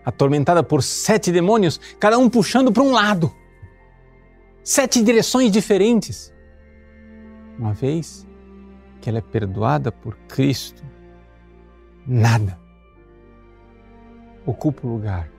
Atormentada 0.04 0.62
por 0.62 0.80
sete 0.80 1.32
demônios, 1.32 1.80
cada 1.98 2.18
um 2.18 2.30
puxando 2.30 2.70
para 2.70 2.82
um 2.84 2.92
lado. 2.92 3.34
Sete 4.62 5.02
direções 5.02 5.50
diferentes. 5.50 6.32
Uma 7.58 7.72
vez 7.72 8.24
que 9.00 9.08
ela 9.08 9.18
é 9.18 9.22
perdoada 9.22 9.90
por 9.90 10.16
Cristo, 10.28 10.84
nada 12.06 12.62
ocupa 14.46 14.86
o 14.86 14.90
lugar 14.90 15.33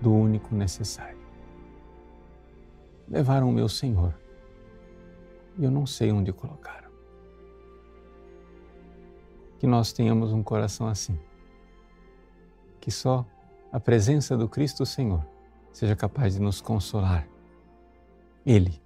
do 0.00 0.12
único 0.12 0.54
necessário 0.54 1.26
levaram 3.08 3.48
o 3.48 3.52
meu 3.52 3.68
Senhor 3.68 4.14
e 5.58 5.64
eu 5.64 5.70
não 5.70 5.86
sei 5.86 6.12
onde 6.12 6.32
colocaram. 6.32 6.90
Que 9.58 9.66
nós 9.66 9.92
tenhamos 9.92 10.32
um 10.32 10.42
coração 10.42 10.86
assim, 10.86 11.18
que 12.80 12.90
só 12.90 13.24
a 13.72 13.80
presença 13.80 14.36
do 14.36 14.48
Cristo 14.48 14.84
Senhor 14.84 15.24
seja 15.72 15.96
capaz 15.96 16.34
de 16.34 16.40
nos 16.40 16.60
consolar. 16.60 17.26
Ele, 18.44 18.80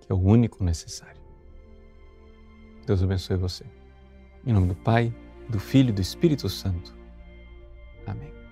que 0.00 0.10
é 0.10 0.14
o 0.14 0.18
único 0.18 0.62
necessário. 0.62 1.20
Deus 2.86 3.02
abençoe 3.02 3.36
você. 3.36 3.64
Em 4.46 4.52
nome 4.52 4.68
do 4.68 4.76
Pai, 4.76 5.14
do 5.48 5.58
Filho 5.58 5.90
e 5.90 5.92
do 5.92 6.00
Espírito 6.00 6.48
Santo. 6.48 6.94
Amém. 8.06 8.43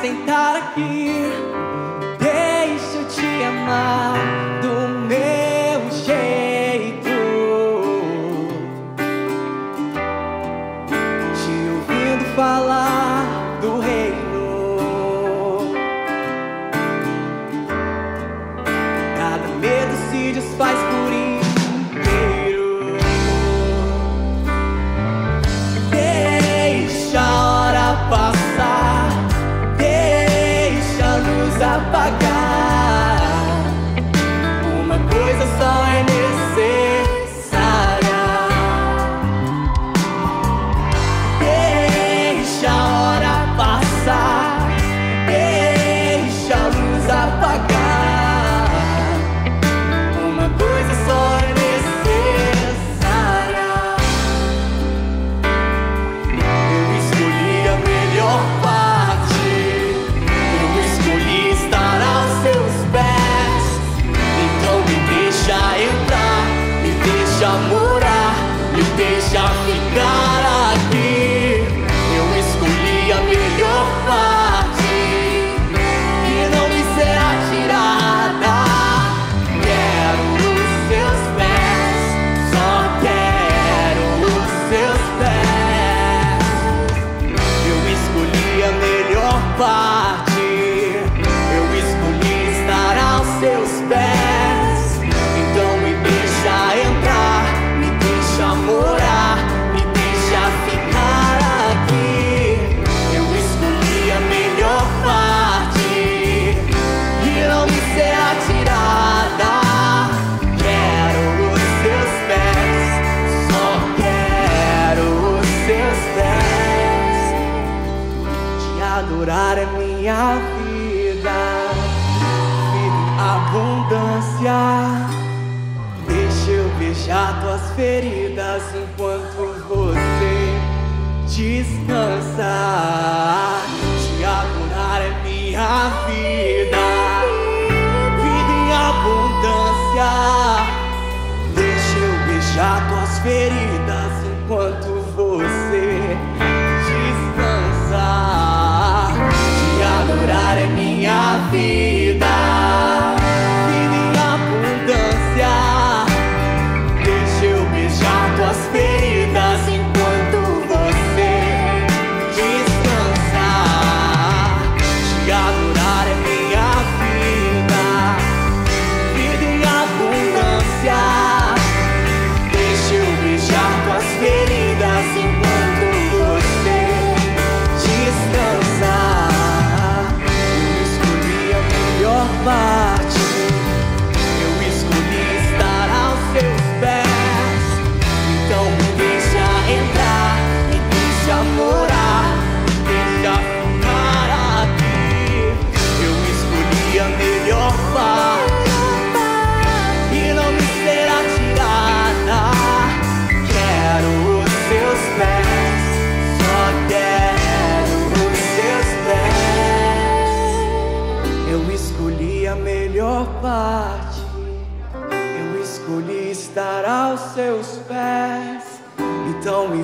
Sentar 0.00 0.56
aqui. 0.56 1.51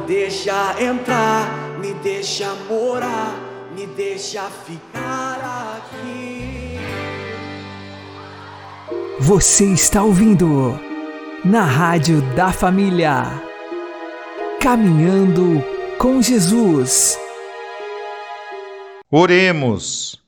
Deixa 0.09 0.75
entrar, 0.83 1.79
me 1.79 1.93
deixa 2.03 2.51
morar, 2.67 3.39
me 3.77 3.87
deixa 3.87 4.43
ficar 4.45 5.77
aqui. 5.77 6.79
Você 9.21 9.67
está 9.67 10.03
ouvindo 10.03 10.81
na 11.45 11.63
Rádio 11.63 12.23
da 12.35 12.51
Família. 12.51 13.25
Caminhando 14.59 15.63
com 15.99 16.23
Jesus. 16.23 17.19
Oremos. 19.11 20.19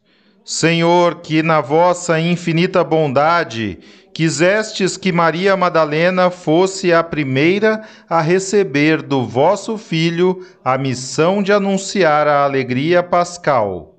Senhor, 0.45 1.21
que 1.21 1.43
na 1.43 1.61
vossa 1.63 2.21
infinita 2.21 2.85
bondade 2.85 3.79
quisestes 4.21 4.99
que 4.99 5.11
Maria 5.11 5.57
Madalena 5.57 6.29
fosse 6.29 6.93
a 6.93 7.03
primeira 7.03 7.89
a 8.07 8.21
receber 8.21 9.01
do 9.01 9.25
vosso 9.25 9.79
Filho 9.79 10.45
a 10.63 10.77
missão 10.77 11.43
de 11.43 11.55
anunciar 11.55 12.29
a 12.29 12.45
alegria 12.45 13.03
pascal. 13.03 13.97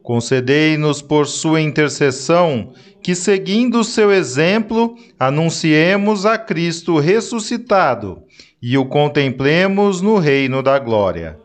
Concedei-nos 0.00 1.02
por 1.02 1.26
sua 1.26 1.60
intercessão 1.60 2.72
que, 3.02 3.16
seguindo 3.16 3.80
o 3.80 3.84
seu 3.84 4.12
exemplo, 4.12 4.94
anunciemos 5.18 6.24
a 6.24 6.38
Cristo 6.38 7.00
ressuscitado 7.00 8.22
e 8.62 8.78
o 8.78 8.86
contemplemos 8.86 10.00
no 10.00 10.18
reino 10.18 10.62
da 10.62 10.78
glória. 10.78 11.36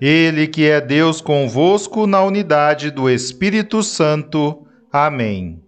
Ele 0.00 0.46
que 0.46 0.64
é 0.64 0.80
Deus 0.80 1.20
convosco 1.20 2.06
na 2.06 2.22
unidade 2.22 2.90
do 2.90 3.10
Espírito 3.10 3.82
Santo. 3.82 4.66
Amém. 4.90 5.67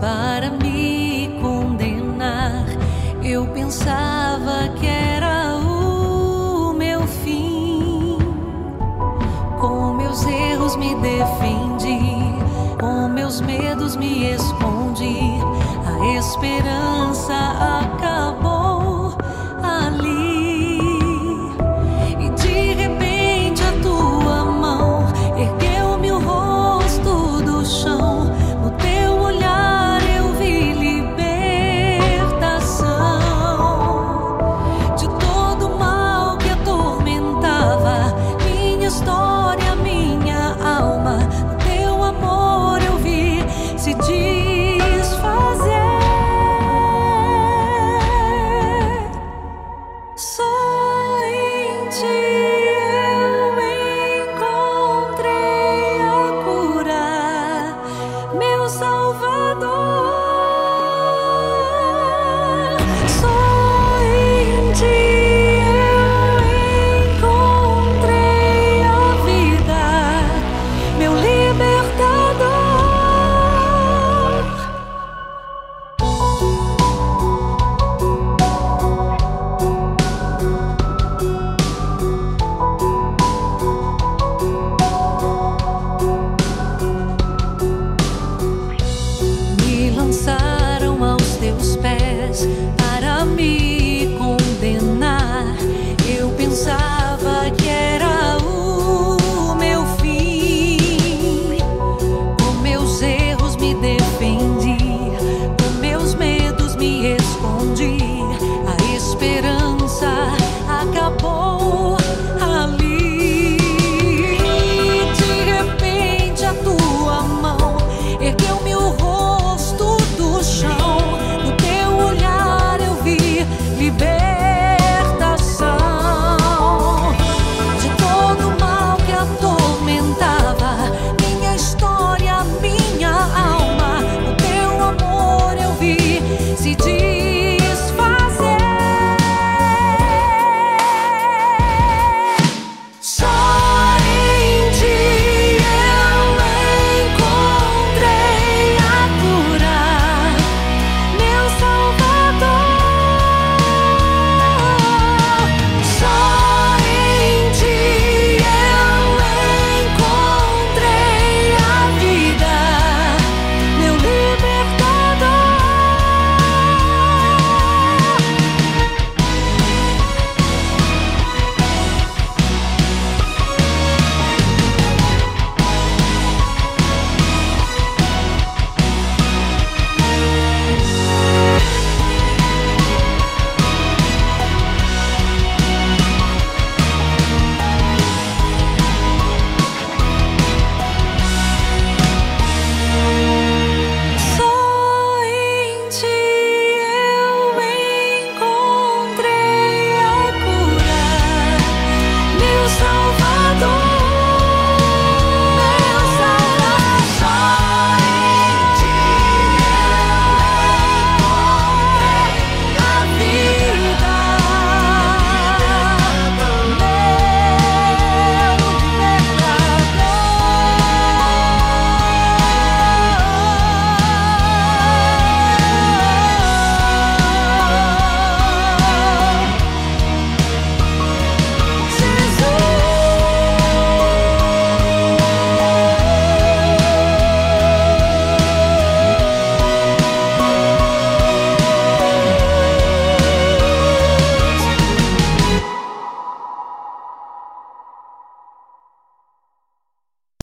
Para 0.00 0.50
me 0.50 1.38
condenar. 1.40 2.64
Eu 3.22 3.46
pensava 3.46 4.68
que 4.76 4.86
era 4.86 5.56
o 5.56 6.72
meu 6.74 7.06
fim. 7.06 8.18
Com 9.60 9.94
meus 9.94 10.26
erros 10.26 10.76
me 10.76 10.94
defendi, 10.96 11.98
com 12.78 13.08
meus 13.08 13.40
medos 13.40 13.96
me 13.96 14.30
escondi. 14.32 15.40
A 15.86 16.18
esperança 16.18 17.34
acabou. 17.80 18.53
não 90.04 90.12
sabe. 90.12 90.53